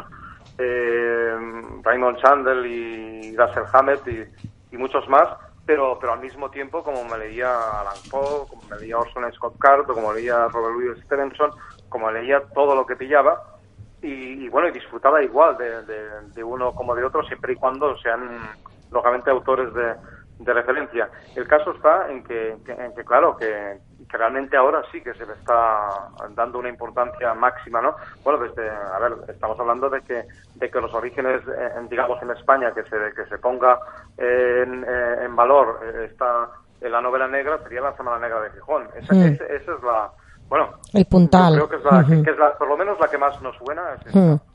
eh, 0.58 1.36
Raymond 1.82 2.18
Chandler 2.18 2.64
y 2.66 3.32
Dashiell 3.32 3.66
Hammett 3.72 4.06
y, 4.06 4.74
y, 4.74 4.76
muchos 4.76 5.08
más, 5.08 5.28
pero, 5.66 5.98
pero 6.00 6.12
al 6.12 6.20
mismo 6.20 6.50
tiempo, 6.50 6.82
como 6.82 7.04
me 7.04 7.18
leía 7.18 7.80
Alan 7.80 7.98
Poe, 8.10 8.46
como 8.48 8.62
me 8.70 8.78
leía 8.78 8.98
Orson 8.98 9.32
Scott 9.32 9.58
Card, 9.58 9.86
como 9.86 10.12
leía 10.12 10.48
Robert 10.48 10.74
Louis 10.74 11.04
Stevenson, 11.04 11.50
como 11.88 12.10
leía 12.10 12.42
todo 12.54 12.74
lo 12.74 12.86
que 12.86 12.96
pillaba, 12.96 13.42
y, 14.02 14.48
bueno, 14.50 14.68
y 14.68 14.72
disfrutaba 14.72 15.22
igual 15.22 15.56
de, 15.56 15.82
de, 16.34 16.44
uno 16.44 16.72
como 16.74 16.94
de 16.94 17.04
otro, 17.04 17.24
siempre 17.24 17.54
y 17.54 17.56
cuando 17.56 17.96
sean, 17.98 18.38
lógicamente, 18.90 19.30
autores 19.30 19.72
de, 19.72 19.94
de 20.38 20.52
referencia. 20.52 21.08
El 21.36 21.46
caso 21.46 21.72
está 21.72 22.10
en 22.10 22.24
que, 22.24 22.50
en 22.50 22.94
que 22.94 23.04
claro, 23.04 23.36
que, 23.36 23.78
realmente 24.08 24.56
ahora 24.56 24.82
sí 24.92 25.00
que 25.00 25.12
se 25.14 25.26
le 25.26 25.32
está 25.32 25.88
dando 26.36 26.60
una 26.60 26.68
importancia 26.68 27.34
máxima, 27.34 27.80
¿no? 27.80 27.96
Bueno, 28.22 28.38
desde, 28.38 28.70
a 28.70 28.98
ver, 29.00 29.12
estamos 29.28 29.58
hablando 29.58 29.90
de 29.90 30.00
que, 30.02 30.24
de 30.54 30.70
que 30.70 30.80
los 30.80 30.94
orígenes, 30.94 31.42
eh, 31.48 31.70
digamos, 31.90 32.22
en 32.22 32.30
España, 32.30 32.72
que 32.72 32.84
se, 32.84 33.12
que 33.14 33.26
se 33.28 33.38
ponga 33.38 33.78
en, 34.16 34.84
eh, 34.84 35.24
en 35.24 35.34
valor 35.34 35.80
eh, 35.82 36.08
esta, 36.10 36.48
la 36.80 37.00
novela 37.00 37.26
negra, 37.26 37.58
sería 37.64 37.80
la 37.80 37.96
Semana 37.96 38.18
Negra 38.20 38.40
de 38.42 38.50
Gijón. 38.50 38.88
Esa, 38.94 39.14
mm. 39.14 39.24
esa 39.24 39.72
es 39.72 39.82
la 39.82 40.12
bueno, 40.48 40.68
el 40.92 41.06
puntal. 41.06 41.54
creo 41.54 41.68
que 41.68 41.76
es, 41.76 41.84
la, 41.84 42.04
que 42.06 42.30
es 42.30 42.38
la, 42.38 42.56
por 42.56 42.68
lo 42.68 42.76
menos 42.76 42.98
la 43.00 43.08
que 43.08 43.18
más 43.18 43.40
nos 43.42 43.56
suena. 43.56 43.82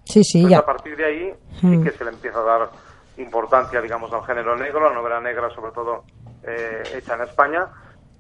Sí, 0.05 0.23
sí, 0.23 0.47
ya. 0.47 0.59
A 0.59 0.65
partir 0.65 0.95
de 0.95 1.05
ahí 1.05 1.33
sí 1.59 1.81
que 1.83 1.91
se 1.91 2.03
le 2.05 2.11
empieza 2.11 2.39
a 2.39 2.43
dar 2.43 2.69
importancia, 3.19 3.81
digamos, 3.81 4.11
al 4.13 4.25
género 4.25 4.55
negro, 4.55 4.89
la 4.89 4.95
novela 4.95 5.19
negra 5.19 5.49
sobre 5.51 5.71
todo 5.71 6.03
eh, 6.43 6.83
hecha 6.95 7.15
en 7.15 7.21
España. 7.21 7.67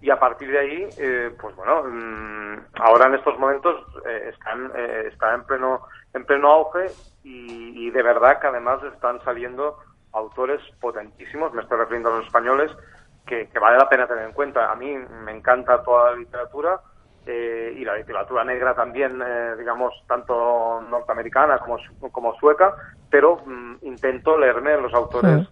Y 0.01 0.09
a 0.09 0.19
partir 0.19 0.49
de 0.49 0.59
ahí, 0.59 0.89
eh, 0.97 1.35
pues 1.39 1.55
bueno, 1.55 1.83
mm, 1.83 2.57
ahora 2.81 3.07
en 3.07 3.15
estos 3.15 3.37
momentos 3.37 3.85
eh, 4.05 4.29
están, 4.33 4.71
está 5.07 5.33
en 5.33 5.43
pleno, 5.43 5.81
en 6.13 6.25
pleno 6.25 6.49
auge 6.49 6.85
y, 7.23 7.87
y 7.87 7.91
de 7.91 8.01
verdad 8.01 8.39
que 8.39 8.47
además 8.47 8.81
están 8.83 9.21
saliendo 9.23 9.77
autores 10.13 10.61
potentísimos, 10.79 11.53
me 11.53 11.61
estoy 11.61 11.77
refiriendo 11.77 12.09
a 12.09 12.17
los 12.17 12.25
españoles, 12.25 12.71
que, 13.25 13.47
que, 13.49 13.59
vale 13.59 13.77
la 13.77 13.89
pena 13.89 14.07
tener 14.07 14.25
en 14.25 14.33
cuenta. 14.33 14.71
A 14.71 14.75
mí 14.75 14.95
me 15.23 15.31
encanta 15.31 15.83
toda 15.83 16.11
la 16.11 16.17
literatura, 16.17 16.79
eh, 17.31 17.73
y 17.77 17.85
la 17.85 17.95
literatura 17.95 18.43
negra 18.43 18.73
también, 18.73 19.21
eh, 19.23 19.55
digamos, 19.55 19.93
tanto 20.07 20.81
norteamericana 20.89 21.59
como, 21.59 21.77
como 22.11 22.33
sueca, 22.35 22.73
pero 23.07 23.37
mm, 23.45 23.75
intento 23.83 24.35
leerme 24.37 24.81
los 24.81 24.91
autores 24.95 25.47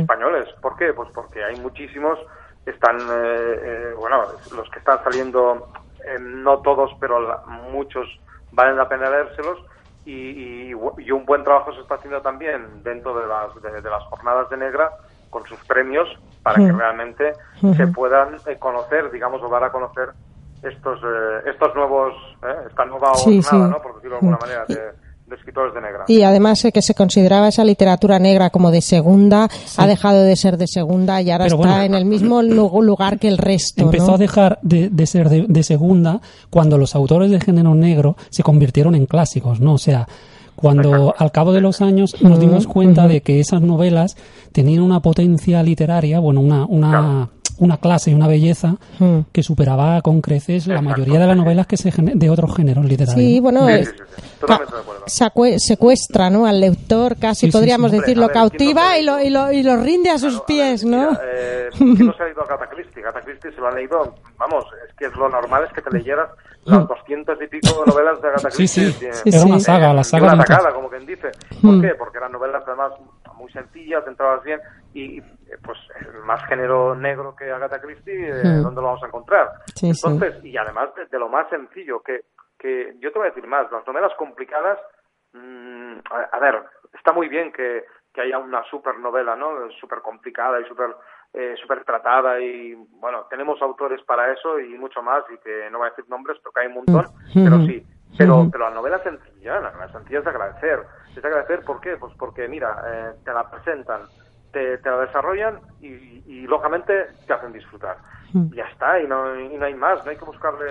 españoles. 0.00 0.48
¿Por 0.60 0.76
qué? 0.76 0.92
Pues 0.92 1.08
porque 1.14 1.44
hay 1.44 1.54
muchísimos, 1.56 2.18
están, 2.66 3.08
eh, 3.10 3.58
eh, 3.62 3.94
bueno, 3.96 4.32
los 4.50 4.68
que 4.70 4.80
están 4.80 5.02
saliendo, 5.04 5.68
eh, 6.06 6.18
no 6.18 6.58
todos, 6.60 6.90
pero 7.00 7.20
la- 7.20 7.40
muchos 7.46 8.06
valen 8.50 8.76
la 8.76 8.88
pena 8.88 9.08
leérselos. 9.08 9.58
Y, 10.04 10.72
y- 10.72 10.74
y 10.98 11.10
un 11.12 11.24
buen 11.24 11.44
trabajo 11.44 11.72
se 11.72 11.80
está 11.82 11.94
haciendo 11.94 12.20
también 12.22 12.82
dentro 12.82 13.14
de 13.14 13.28
las, 13.28 13.54
de, 13.62 13.80
de 13.80 13.90
las 13.90 14.02
jornadas 14.04 14.50
de 14.50 14.56
negra 14.56 14.92
con 15.30 15.44
sus 15.46 15.62
premios 15.66 16.08
para 16.42 16.56
que 16.66 16.72
realmente 16.72 17.36
se 17.76 17.86
puedan 17.86 18.40
eh, 18.46 18.58
conocer, 18.58 19.12
digamos, 19.12 19.40
o 19.40 19.48
dar 19.48 19.62
a 19.62 19.70
conocer 19.70 20.12
estos 20.62 20.98
eh, 21.02 21.50
estos 21.52 21.74
nuevos, 21.74 22.12
eh, 22.42 22.68
esta 22.70 22.84
nueva 22.86 23.14
Sí, 23.14 23.42
jornada, 23.42 23.66
sí. 23.66 23.72
¿no? 23.76 23.82
por 23.82 23.94
decirlo 23.96 24.16
de 24.16 24.18
alguna 24.20 24.38
manera, 24.40 24.64
de, 24.68 24.74
de 25.26 25.36
escritores 25.36 25.74
de 25.74 25.80
negra. 25.80 26.04
Y 26.08 26.22
además 26.22 26.64
eh, 26.64 26.72
que 26.72 26.82
se 26.82 26.94
consideraba 26.94 27.48
esa 27.48 27.64
literatura 27.64 28.18
negra 28.18 28.50
como 28.50 28.70
de 28.70 28.80
segunda, 28.82 29.48
ha 29.76 29.86
dejado 29.86 30.22
de 30.22 30.36
ser 30.36 30.56
de 30.58 30.66
segunda 30.66 31.20
y 31.22 31.30
ahora 31.30 31.44
Pero 31.44 31.56
está 31.56 31.68
bueno. 31.68 31.84
en 31.84 31.94
el 31.94 32.04
mismo 32.04 32.42
lu- 32.42 32.82
lugar 32.82 33.18
que 33.18 33.28
el 33.28 33.38
resto. 33.38 33.82
Empezó 33.82 34.08
¿no? 34.08 34.14
a 34.14 34.18
dejar 34.18 34.58
de, 34.62 34.88
de 34.90 35.06
ser 35.06 35.28
de, 35.28 35.46
de 35.48 35.62
segunda 35.62 36.20
cuando 36.50 36.76
los 36.78 36.94
autores 36.94 37.30
de 37.30 37.40
género 37.40 37.74
negro 37.74 38.16
se 38.30 38.42
convirtieron 38.42 38.94
en 38.94 39.06
clásicos, 39.06 39.58
¿no? 39.60 39.74
O 39.74 39.78
sea, 39.78 40.06
cuando 40.54 41.14
al 41.16 41.32
cabo 41.32 41.52
de 41.52 41.60
los 41.62 41.80
años 41.80 42.14
nos 42.22 42.38
dimos 42.38 42.66
cuenta 42.66 43.08
de 43.08 43.22
que 43.22 43.40
esas 43.40 43.62
novelas 43.62 44.16
tenían 44.52 44.82
una 44.82 45.00
potencia 45.00 45.62
literaria, 45.62 46.20
bueno, 46.20 46.40
una, 46.40 46.66
una, 46.66 47.30
una 47.58 47.76
clase 47.78 48.10
y 48.10 48.14
una 48.14 48.26
belleza 48.28 48.76
Mm. 48.98 49.20
que 49.32 49.42
superaba 49.42 50.00
con 50.02 50.20
creces 50.20 50.66
la 50.66 50.80
mayoría 50.82 51.18
de 51.20 51.26
las 51.26 51.36
novelas 51.36 51.66
que 51.66 51.76
se 51.76 51.90
de 51.96 52.30
otros 52.30 52.54
géneros 52.56 52.84
literarios. 52.84 53.14
Sí, 53.18 53.36
¿no? 53.36 53.42
bueno, 53.42 53.66
Sí, 53.68 53.72
eh, 53.74 53.84
sí, 53.86 53.92
sí, 53.92 54.02
sí. 54.16 54.22
Totalmente 54.40 54.74
de 54.74 54.80
acuerdo. 54.80 55.04
sacue- 55.06 55.58
secuestra 55.58 56.30
¿no? 56.30 56.46
al 56.46 56.60
lector, 56.60 57.16
casi 57.16 57.50
podríamos 57.50 57.92
Hombre, 57.92 57.98
lo 58.16 58.24
a 58.24 58.26
ver, 58.28 58.32
¿quién 58.32 58.44
no 58.44 58.50
cautiva 58.50 58.90
ha 58.90 58.98
y 58.98 59.04
lo, 59.04 59.20
y, 59.20 59.30
lo, 59.30 59.52
y 59.52 59.62
lo 59.62 59.76
rinde 59.76 60.10
a 60.10 60.18
sus 60.18 60.32
Claro, 60.40 60.42
a 60.42 60.46
pies, 60.46 60.84
ver, 60.84 60.92
¿no? 60.92 61.08
mira, 61.10 61.20
eh, 61.24 61.68
¿quién 61.78 62.06
no 62.06 62.12
se 62.14 62.22
ha 62.22 62.26
leído 62.26 62.42
a? 62.42 63.00
Agatha 63.02 63.20
Christie 63.20 63.50
se 63.52 63.60
lo 63.60 63.68
han 63.68 63.74
leído, 63.76 64.14
vamos, 64.38 64.64
es 64.88 64.94
que 64.96 65.06
es 65.06 65.14
lo 65.16 65.28
normal 65.28 65.64
es 65.68 65.72
que 65.72 65.82
te 65.82 65.90
leyeras 65.96 66.28
las 66.64 66.86
doscientas 66.88 67.38
y 67.42 67.46
pico 67.48 67.84
novelas 67.86 68.20
de 68.22 68.28
Agatha 68.28 68.50
Sí, 68.50 68.56
Christie. 68.58 68.92
sí. 68.92 69.06
Sí, 69.24 69.28
Era 69.36 69.44
una 69.44 69.60
saga, 69.60 69.88
la 69.92 69.94
de 69.98 70.04
saga 70.04 70.22
una 70.34 70.36
como 70.72 70.88
quien 70.90 71.06
dice. 71.06 71.28
¿Por 71.60 71.72
Mm. 71.74 71.80
qué? 71.82 71.88
Porque 71.98 72.18
eran 72.18 72.32
novelas 72.32 72.62
además 72.66 72.92
muy 73.36 73.50
sencillas, 73.52 74.02
entrabas 74.06 74.42
bien 74.44 74.60
y 74.94 75.20
pues 75.62 75.78
el 75.96 76.22
más 76.24 76.44
género 76.46 76.94
negro 76.94 77.34
que 77.36 77.50
Agatha 77.50 77.80
Christie, 77.80 78.28
eh, 78.28 78.42
Mm. 78.44 78.62
¿dónde 78.62 78.80
lo 78.80 78.86
vamos 78.88 79.02
a 79.02 79.06
encontrar? 79.06 79.50
Sí, 79.74 79.92
sí. 79.92 80.06
Entonces, 80.06 80.44
y 80.44 80.56
además 80.56 80.94
de, 80.94 81.06
de 81.06 81.18
lo 81.18 81.28
más 81.28 81.48
sencillo, 81.50 82.00
que, 82.02 82.22
que 82.58 82.94
yo 83.00 83.12
te 83.12 83.18
voy 83.18 83.26
a 83.28 83.30
decir 83.30 83.46
más, 83.46 83.70
las 83.72 83.86
novelas 83.86 84.12
complicadas, 84.16 84.78
mm, 85.32 85.98
a, 86.10 86.20
a 86.36 86.38
ver, 86.40 86.62
está 86.94 87.12
muy 87.12 87.28
bien 87.28 87.52
que, 87.52 87.84
que 88.12 88.20
haya 88.22 88.38
una 88.38 88.62
super 88.64 88.98
novela, 88.98 89.36
¿no? 89.36 89.70
Súper 89.80 90.00
complicada 90.00 90.60
y 90.60 90.64
súper 90.64 90.94
eh, 91.34 91.54
super 91.62 91.82
tratada 91.84 92.38
y, 92.40 92.74
bueno, 92.74 93.24
tenemos 93.30 93.60
autores 93.62 94.02
para 94.04 94.30
eso 94.32 94.58
y 94.60 94.76
mucho 94.76 95.02
más 95.02 95.24
y 95.30 95.38
que 95.38 95.70
no 95.70 95.78
voy 95.78 95.86
a 95.86 95.90
decir 95.90 96.04
nombres, 96.08 96.36
pero 96.42 96.52
que 96.52 96.60
hay 96.60 96.66
un 96.66 96.74
montón, 96.74 97.06
Mm. 97.34 97.44
pero 97.44 97.56
Ujú. 97.56 97.66
sí. 97.66 97.86
Pero, 98.18 98.46
pero 98.52 98.68
la 98.68 98.74
novela 98.74 98.98
sencilla, 99.02 99.58
la 99.58 99.70
novela 99.70 99.90
sencilla 99.90 100.18
es 100.18 100.24
de 100.26 100.30
agradecer. 100.30 100.84
Es 101.16 101.22
de 101.22 101.26
agradecer, 101.28 101.64
¿por 101.64 101.80
qué? 101.80 101.96
Pues 101.96 102.12
porque, 102.18 102.46
mira, 102.46 102.76
eh, 102.86 103.12
te 103.24 103.32
la 103.32 103.48
presentan, 103.50 104.02
te, 104.52 104.78
te 104.78 104.90
la 104.90 104.98
desarrollan 105.00 105.58
y, 105.80 105.86
y, 106.26 106.42
lógicamente, 106.46 106.92
te 107.26 107.32
hacen 107.32 107.52
disfrutar. 107.52 107.96
Mm. 108.32 108.54
Ya 108.54 108.64
está, 108.72 108.98
y 109.00 109.06
no, 109.06 109.38
y 109.38 109.56
no 109.58 109.64
hay 109.66 109.74
más, 109.74 110.04
no 110.04 110.10
hay 110.10 110.16
que 110.16 110.24
buscarle... 110.24 110.64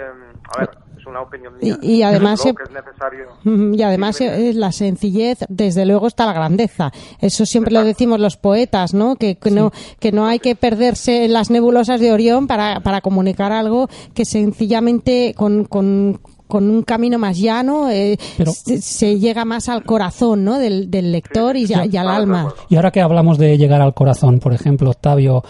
A 0.56 0.60
ver, 0.60 0.70
es 0.98 1.06
una 1.06 1.22
opinión 1.22 1.56
mía. 1.58 1.78
Y- 1.82 1.98
y 1.98 2.04
además 2.04 2.44
es 2.46 2.56
necesario... 2.72 3.28
Y 3.46 3.82
además 3.84 4.16
Sí, 4.16 4.54
la 4.54 4.72
sencillez, 4.72 5.40
desde 5.48 5.86
luego 5.86 6.08
está 6.08 6.26
la 6.26 6.34
grandeza. 6.34 6.92
Eso 7.20 7.46
siempre 7.46 7.74
lo 7.74 7.84
decimos 7.84 8.20
los 8.20 8.38
poetas, 8.38 8.94
¿no? 8.96 9.16
Que, 9.16 9.38
que 9.38 9.52
no 9.52 9.72
que 10.00 10.12
no 10.12 10.26
hay 10.26 10.40
que 10.40 10.56
perderse 10.56 11.26
en 11.26 11.34
las 11.34 11.52
nebulosas 11.52 12.00
de 12.00 12.12
Orión 12.12 12.48
para, 12.48 12.80
para 12.80 13.02
comunicar 13.02 13.52
algo 13.52 13.88
que 14.16 14.26
sencillamente 14.26 15.34
con, 15.38 15.66
con, 15.66 16.20
con 16.52 16.70
un 16.70 16.84
camino 16.84 17.18
más 17.18 17.38
llano 17.40 17.90
eh, 17.90 18.18
Pero- 18.38 18.52
se, 18.52 18.82
se 18.82 19.18
llega 19.18 19.46
más 19.46 19.70
al 19.70 19.86
corazón, 19.86 20.44
¿no? 20.44 20.60
Del, 20.60 20.92
del 20.92 21.14
lector 21.14 21.56
y, 21.56 21.66
al 21.74 22.10
alma. 22.10 22.54
Y 22.70 22.76
ahora 22.76 22.92
que 22.92 23.00
hablamos 23.00 23.38
de 23.38 23.58
llegar 23.58 23.80
al 23.82 23.94
corazón, 23.94 24.40
por 24.40 24.54
ejemplo, 24.54 24.90
Octavio, 24.90 25.44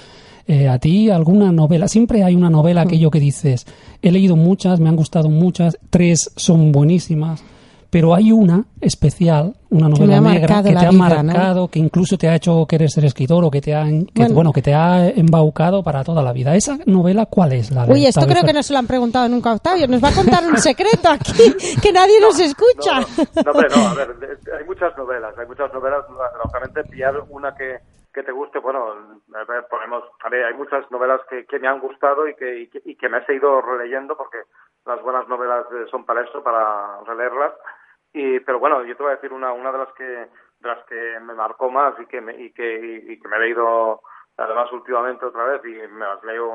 eh, 0.47 0.67
a 0.67 0.77
ti 0.77 1.09
alguna 1.09 1.51
novela, 1.51 1.87
siempre 1.87 2.23
hay 2.23 2.35
una 2.35 2.51
novela 2.51 2.81
aquello 2.81 3.09
que 3.09 3.19
dices, 3.19 3.65
he 4.03 4.11
leído 4.11 4.35
muchas, 4.35 4.79
me 4.79 4.89
han 4.89 4.95
gustado 4.95 5.27
muchas, 5.29 5.79
tres 5.89 6.31
son 6.35 6.71
buenísimas, 6.71 7.43
pero 7.91 8.15
hay 8.15 8.31
una 8.31 8.63
especial, 8.79 9.53
una 9.69 9.89
novela 9.89 10.17
ha 10.17 10.21
negra 10.21 10.63
que 10.63 10.71
te 10.71 10.85
ha 10.85 10.89
vida, 10.89 11.21
¿no? 11.21 11.33
marcado, 11.33 11.67
que 11.67 11.79
incluso 11.79 12.17
te 12.17 12.29
ha 12.29 12.35
hecho 12.35 12.65
querer 12.65 12.89
ser 12.89 13.03
escritor 13.03 13.43
o 13.43 13.51
que 13.51 13.59
te 13.59 13.75
ha, 13.75 13.83
que, 13.83 14.07
Bueno. 14.15 14.33
bueno. 14.33 14.53
que 14.53 14.61
te 14.61 14.73
ha 14.73 15.09
embaucado 15.09 15.83
para 15.83 16.01
toda 16.03 16.23
la 16.23 16.31
vida. 16.31 16.55
¿Esa 16.55 16.77
novela 16.85 17.25
cuál 17.25 17.51
es? 17.51 17.69
La 17.69 17.85
de 17.85 17.91
Uy, 17.91 18.05
esto 18.05 18.25
creo 18.25 18.43
que 18.43 18.53
no 18.53 18.63
se 18.63 18.71
lo 18.71 18.79
han 18.79 18.87
preguntado 18.87 19.27
nunca 19.27 19.51
a 19.51 19.55
Octavio. 19.55 19.87
Nos 19.89 20.01
va 20.01 20.07
a 20.07 20.15
contar 20.15 20.45
un 20.45 20.57
secreto 20.69 21.09
aquí 21.09 21.53
que 21.81 21.91
nadie 21.91 22.21
nos 22.21 22.39
escucha. 22.39 23.01
No, 23.01 23.43
no, 23.43 23.43
no, 23.43 23.51
hombre, 23.51 23.67
no, 23.69 23.87
a 23.87 23.93
ver, 23.93 24.39
hay 24.57 24.65
muchas 24.65 24.97
novelas, 24.97 25.37
hay 25.37 25.45
muchas 25.45 25.73
novelas, 25.73 26.05
lógicamente 26.37 26.83
pillar 26.85 27.21
una 27.29 27.53
que, 27.53 27.79
que 28.13 28.23
te 28.23 28.31
guste, 28.31 28.59
bueno, 28.59 28.87
a 29.33 29.43
ver, 29.43 29.67
ponemos, 29.69 30.03
a 30.23 30.29
ver, 30.29 30.45
hay 30.45 30.53
muchas 30.53 30.89
novelas 30.91 31.19
que, 31.29 31.45
que 31.45 31.59
me 31.59 31.67
han 31.67 31.81
gustado 31.81 32.27
y 32.27 32.35
que, 32.35 32.61
y 32.61 32.67
que, 32.67 32.81
y 32.85 32.95
que 32.95 33.09
me 33.09 33.17
he 33.17 33.25
seguido 33.25 33.61
releyendo 33.61 34.15
porque 34.15 34.39
las 34.85 35.01
buenas 35.01 35.27
novelas 35.27 35.65
eh, 35.71 35.85
son 35.89 36.05
para 36.05 36.21
eso, 36.21 36.43
para 36.43 37.01
releerlas. 37.05 37.53
Y, 38.13 38.39
pero 38.41 38.59
bueno, 38.59 38.83
yo 38.83 38.95
te 38.95 39.03
voy 39.03 39.11
a 39.11 39.15
decir 39.15 39.31
una, 39.31 39.53
una 39.53 39.71
de 39.71 39.77
las 39.77 39.91
que, 39.93 40.03
de 40.03 40.27
las 40.67 40.83
que 40.85 41.19
me 41.21 41.33
marcó 41.33 41.69
más 41.71 41.93
y 41.99 42.05
que 42.07 42.19
me, 42.21 42.35
y 42.35 42.51
que, 42.53 43.03
y, 43.07 43.13
y 43.13 43.19
que 43.19 43.27
me 43.27 43.37
he 43.37 43.39
leído 43.39 44.01
además 44.37 44.71
últimamente 44.71 45.25
otra 45.25 45.43
vez 45.45 45.61
y 45.65 45.87
me 45.93 46.05
las 46.05 46.23
leo, 46.23 46.51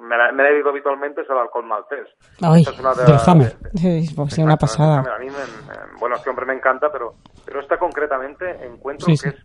me 0.00 0.16
la, 0.16 0.32
me 0.32 0.42
la 0.42 0.48
he 0.48 0.52
leído 0.54 0.70
habitualmente 0.70 1.20
es 1.20 1.30
el 1.30 1.36
alcohol 1.38 1.66
maltés. 1.66 2.08
Ay, 2.42 2.60
Esta 2.62 2.70
es 2.72 2.78
una 2.80 2.94
de 2.94 3.02
del 3.02 3.12
las- 3.12 3.28
Hammer. 3.28 3.58
de- 3.72 3.78
Sí, 3.78 4.14
pues 4.16 4.34
sí, 4.34 4.42
una 4.42 4.56
pasada. 4.56 5.00
a 5.14 5.18
mí, 5.18 5.26
me- 5.30 5.46
me- 5.46 5.98
bueno, 5.98 6.16
este 6.16 6.30
hombre 6.30 6.46
me 6.46 6.54
encanta, 6.54 6.90
pero, 6.90 7.14
pero 7.44 7.60
esta 7.60 7.78
concretamente 7.78 8.64
encuentro 8.64 9.06
Sí, 9.06 9.16
que 9.22 9.28
es, 9.36 9.44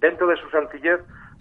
dentro 0.00 0.26
de 0.28 0.36
su 0.36 0.48
sencillez, 0.50 1.00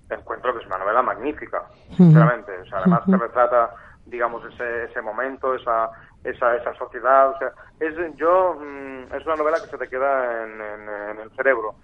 encuentro 0.10 0.54
que 0.54 0.60
es 0.62 0.67
una 0.67 0.80
novela 0.80 1.02
magnífica, 1.04 1.63
sinceramente. 1.96 2.52
O 2.60 2.65
sea, 2.65 2.80
además 2.80 3.04
te 3.06 3.15
retrata, 3.17 3.74
digamos, 4.06 4.44
ese, 4.52 4.86
ese 4.86 5.02
momento, 5.02 5.54
esa, 5.56 5.89
esa, 6.23 6.55
esa 6.55 6.73
sociedad. 6.75 7.29
O 7.31 7.38
sea, 7.38 7.51
es, 7.79 7.95
yo, 8.15 8.55
mm, 8.60 9.13
es 9.13 9.25
una 9.25 9.36
novela 9.38 9.62
que 9.62 9.69
se 9.69 9.77
te 9.77 9.88
queda 9.89 10.43
en, 10.43 10.62
en- 10.62 10.89
en 10.89 11.19
el 11.19 11.31
cerebro. 11.31 11.75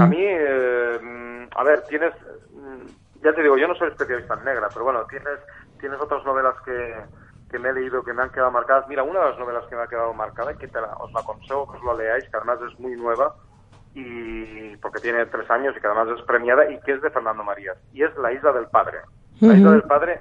A 0.00 0.06
mí, 0.06 0.18
eh, 0.20 1.48
a 1.54 1.64
ver, 1.64 1.82
tienes, 1.88 2.12
mm, 2.52 2.88
ya 3.22 3.32
te 3.32 3.42
digo, 3.42 3.56
yo 3.56 3.68
no 3.68 3.74
soy 3.74 3.88
especialista 3.88 4.34
en 4.34 4.44
negra, 4.44 4.70
pero 4.72 4.84
bueno, 4.84 5.04
tienes, 5.06 5.38
tienes 5.78 6.00
otras 6.00 6.24
novelas 6.24 6.54
que, 6.64 6.94
que 7.50 7.58
me 7.58 7.70
he 7.70 7.72
leído 7.72 8.02
que 8.04 8.12
me 8.12 8.22
han 8.22 8.30
quedado 8.30 8.50
marcadas. 8.50 8.86
Mira, 8.88 9.02
una 9.02 9.20
de 9.20 9.30
las 9.30 9.38
novelas 9.38 9.64
que 9.68 9.76
me 9.76 9.82
ha 9.82 9.86
quedado 9.88 10.12
marcada 10.14 10.54
que 10.54 10.68
te 10.68 10.80
la- 10.80 10.94
os 10.98 11.12
la 11.12 11.20
aconsejo 11.20 11.70
que 11.70 11.78
os 11.78 11.84
la 11.84 11.94
leáis, 11.94 12.24
que 12.28 12.36
además 12.36 12.58
es 12.70 12.78
muy 12.78 12.96
nueva 12.96 13.34
y 13.92 14.76
porque 14.76 15.00
tiene 15.00 15.26
tres 15.26 15.50
años 15.50 15.74
y 15.76 15.80
que 15.80 15.86
además 15.86 16.16
es 16.16 16.24
premiada 16.24 16.70
y 16.70 16.78
que 16.80 16.92
es 16.92 17.02
de 17.02 17.10
Fernando 17.10 17.42
Marías 17.42 17.76
y 17.92 18.04
es 18.04 18.16
La 18.18 18.32
Isla 18.32 18.52
del 18.52 18.68
Padre. 18.68 18.98
La 19.40 19.54
Isla 19.54 19.70
del 19.72 19.82
Padre 19.82 20.20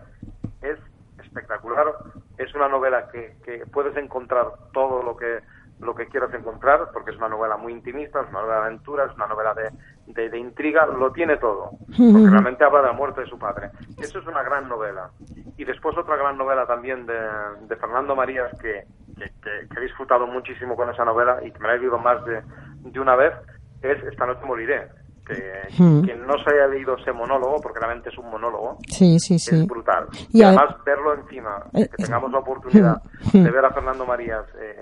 es 0.61 0.79
espectacular, 1.19 1.93
es 2.39 2.55
una 2.55 2.69
novela 2.69 3.07
que, 3.09 3.37
que 3.43 3.67
puedes 3.67 3.95
encontrar 3.97 4.47
todo 4.73 5.03
lo 5.03 5.17
que 5.17 5.43
lo 5.81 5.95
que 5.95 6.09
quieras 6.09 6.33
encontrar, 6.33 6.91
porque 6.93 7.11
es 7.11 7.17
una 7.17 7.29
novela 7.29 7.57
muy 7.57 7.73
intimista, 7.73 8.21
es 8.21 8.29
una 8.31 8.41
novela 8.41 8.61
de 8.61 8.65
aventura, 8.67 9.05
es 9.05 9.15
una 9.15 9.27
novela 9.27 9.53
de, 9.53 9.71
de, 10.07 10.29
de 10.29 10.37
intriga, 10.39 10.85
lo 10.87 11.13
tiene 11.13 11.37
todo, 11.37 11.75
porque 12.11 12.29
realmente 12.31 12.65
habla 12.65 12.81
de 12.81 12.87
la 12.87 12.93
muerte 12.93 13.21
de 13.21 13.27
su 13.27 13.39
padre. 13.39 13.71
Eso 13.99 14.19
es 14.19 14.27
una 14.27 14.43
gran 14.43 14.67
novela. 14.69 15.11
Y 15.57 15.65
después 15.65 15.97
otra 15.97 16.17
gran 16.17 16.37
novela 16.37 16.67
también 16.67 17.05
de, 17.05 17.17
de 17.61 17.75
Fernando 17.77 18.15
Marías 18.15 18.53
que, 18.61 18.87
que, 19.17 19.31
que- 19.41 19.67
que 19.69 19.79
he 19.79 19.83
disfrutado 19.83 20.27
muchísimo 20.27 20.75
con 20.75 20.89
esa 20.89 21.05
novela 21.05 21.39
y 21.43 21.51
que 21.51 21.59
me 21.59 21.69
la 21.69 21.75
he 21.75 21.79
leído 21.79 21.97
más 21.99 22.23
de, 22.25 22.43
de 22.83 22.99
una 22.99 23.15
vez, 23.15 23.33
es 23.81 24.03
Esta 24.03 24.25
noche 24.25 24.45
moriré. 24.45 24.89
Que 25.29 25.83
Hmm. 25.83 26.01
quien 26.01 26.25
no 26.25 26.33
se 26.43 26.49
haya 26.49 26.65
leído 26.67 26.95
ese 26.97 27.11
monólogo, 27.13 27.61
porque 27.61 27.79
realmente 27.79 28.09
es 28.09 28.17
un 28.17 28.29
monólogo, 28.31 28.77
Sí, 28.87 29.19
sí, 29.19 29.37
sí. 29.37 29.55
es 29.55 29.67
brutal. 29.67 30.07
Y 30.31 30.39
Y, 30.39 30.41
ade- 30.41 30.57
además 30.57 30.75
verlo 30.83 31.13
encima, 31.13 31.63
Eh, 31.73 31.87
que 31.87 32.03
tengamos 32.03 32.31
la 32.31 32.39
oportunidad 32.39 33.01
Hmm. 33.31 33.43
de 33.43 33.51
ver 33.51 33.63
a 33.65 33.71
Fernando 33.71 34.05
Marías, 34.07 34.45
eh, 34.59 34.75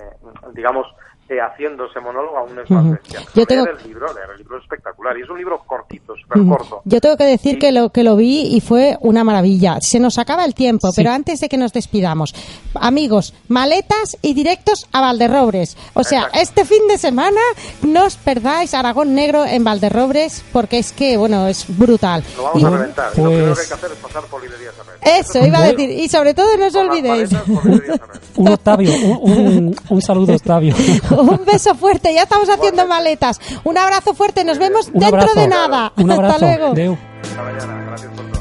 digamos, 0.53 0.87
eh, 1.29 1.41
haciendo 1.41 1.85
ese 1.85 1.99
monólogo 1.99 2.37
aún 2.37 2.57
es 2.63 2.69
más 2.71 2.89
bestia. 2.91 3.19
Yo 3.35 3.45
tengo- 3.45 3.65
Leer 3.65 3.77
el 3.81 3.87
libro, 3.87 4.07
leer 4.13 4.27
el 4.31 4.37
libro 4.37 4.57
es 4.57 4.63
espectacular. 4.63 5.17
Y 5.17 5.21
es 5.23 5.29
un 5.29 5.37
libro 5.37 5.61
cortito, 5.65 6.13
súper 6.15 6.45
corto. 6.47 6.81
Yo 6.85 7.01
tengo 7.01 7.17
que 7.17 7.25
decir 7.25 7.59
que 7.59 7.71
lo 7.71 7.89
que 7.89 8.03
lo 8.03 8.15
vi 8.15 8.43
y 8.55 8.61
fue 8.61 8.97
una 9.01 9.23
maravilla. 9.23 9.79
Se 9.81 9.99
nos 9.99 10.17
acaba 10.17 10.45
el 10.45 10.53
tiempo, 10.55 10.89
pero 10.95 11.11
antes 11.11 11.39
de 11.41 11.49
que 11.49 11.57
nos 11.57 11.73
despidamos, 11.73 12.33
amigos, 12.75 13.33
maletas 13.49 14.17
y 14.21 14.33
directos 14.33 14.87
a 14.93 15.01
Valderrobres. 15.01 15.75
O 15.93 16.03
sea, 16.03 16.19
Exacto. 16.23 16.39
este 16.39 16.65
fin 16.65 16.87
de 16.87 16.97
semana 16.97 17.41
no 17.81 18.05
os 18.05 18.15
perdáis 18.15 18.73
Aragón 18.73 19.13
Negro 19.15 19.45
en 19.45 19.63
Valderrobres 19.63 20.43
porque 20.53 20.79
es 20.79 20.91
que, 20.93 21.17
bueno, 21.17 21.47
es 21.47 21.65
brutal. 21.77 22.23
Lo 22.37 22.43
vamos 22.43 22.61
Y- 22.61 22.65
a 22.65 22.69
reventar. 22.69 23.07
Lo 23.09 23.13
primero 23.23 23.37
que 23.39 23.45
pues- 23.47 23.59
hay 23.59 23.67
que 23.67 23.73
hacer 23.73 23.91
es 23.91 23.97
pasar 23.97 24.23
por 24.25 24.41
librerías. 24.41 24.73
Eso, 25.01 25.45
iba 25.45 25.59
a 25.59 25.67
decir. 25.67 25.89
Y 25.89 26.09
sobre 26.09 26.33
todo 26.33 26.57
no 26.57 26.67
os 26.67 26.75
olvidéis. 26.75 27.31
maletas. 27.31 27.99
Un 28.35 28.47
Octavio, 28.49 28.91
un, 29.21 29.37
un- 29.37 29.75
un 29.89 30.01
saludo 30.01 30.33
Octavio. 30.35 30.75
Un 31.21 31.45
beso 31.45 31.75
fuerte, 31.75 32.13
ya 32.13 32.23
estamos 32.23 32.49
haciendo 32.49 32.85
maletas. 32.87 33.39
Un 33.63 33.77
abrazo 33.77 34.13
fuerte, 34.13 34.43
nos 34.43 34.57
vemos 34.57 34.87
Un 34.87 34.99
dentro 34.99 35.19
abrazo. 35.21 35.39
de 35.39 35.47
nada. 35.47 35.93
Un 35.97 36.11
abrazo. 36.11 36.33
Hasta 36.45 36.57
luego. 36.57 36.73
Deu. 36.73 36.97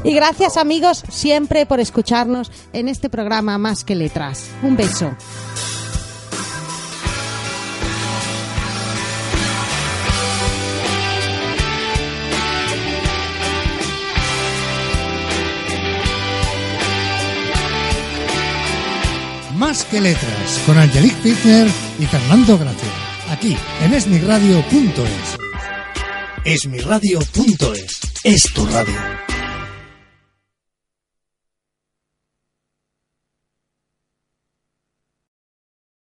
Y 0.05 0.15
gracias 0.15 0.57
amigos 0.57 1.03
siempre 1.09 1.67
por 1.67 1.81
escucharnos 1.81 2.53
en 2.73 2.89
este 2.89 3.09
programa 3.11 3.59
Más 3.59 3.83
que 3.85 3.95
Letras. 3.95 4.47
Un 4.62 4.77
beso. 4.77 5.11
Que 19.85 20.01
letras 20.01 20.62
con 20.65 20.79
Angelique 20.79 21.17
Fitzner 21.23 21.69
y 21.99 22.07
Fernando 22.07 22.57
Gracia. 22.57 22.89
Aquí 23.31 23.55
en 23.83 23.93
esmiradio.es. 23.93 25.37
Esmiradio.es 26.45 28.01
es 28.25 28.43
tu 28.55 28.65
radio. 28.67 28.95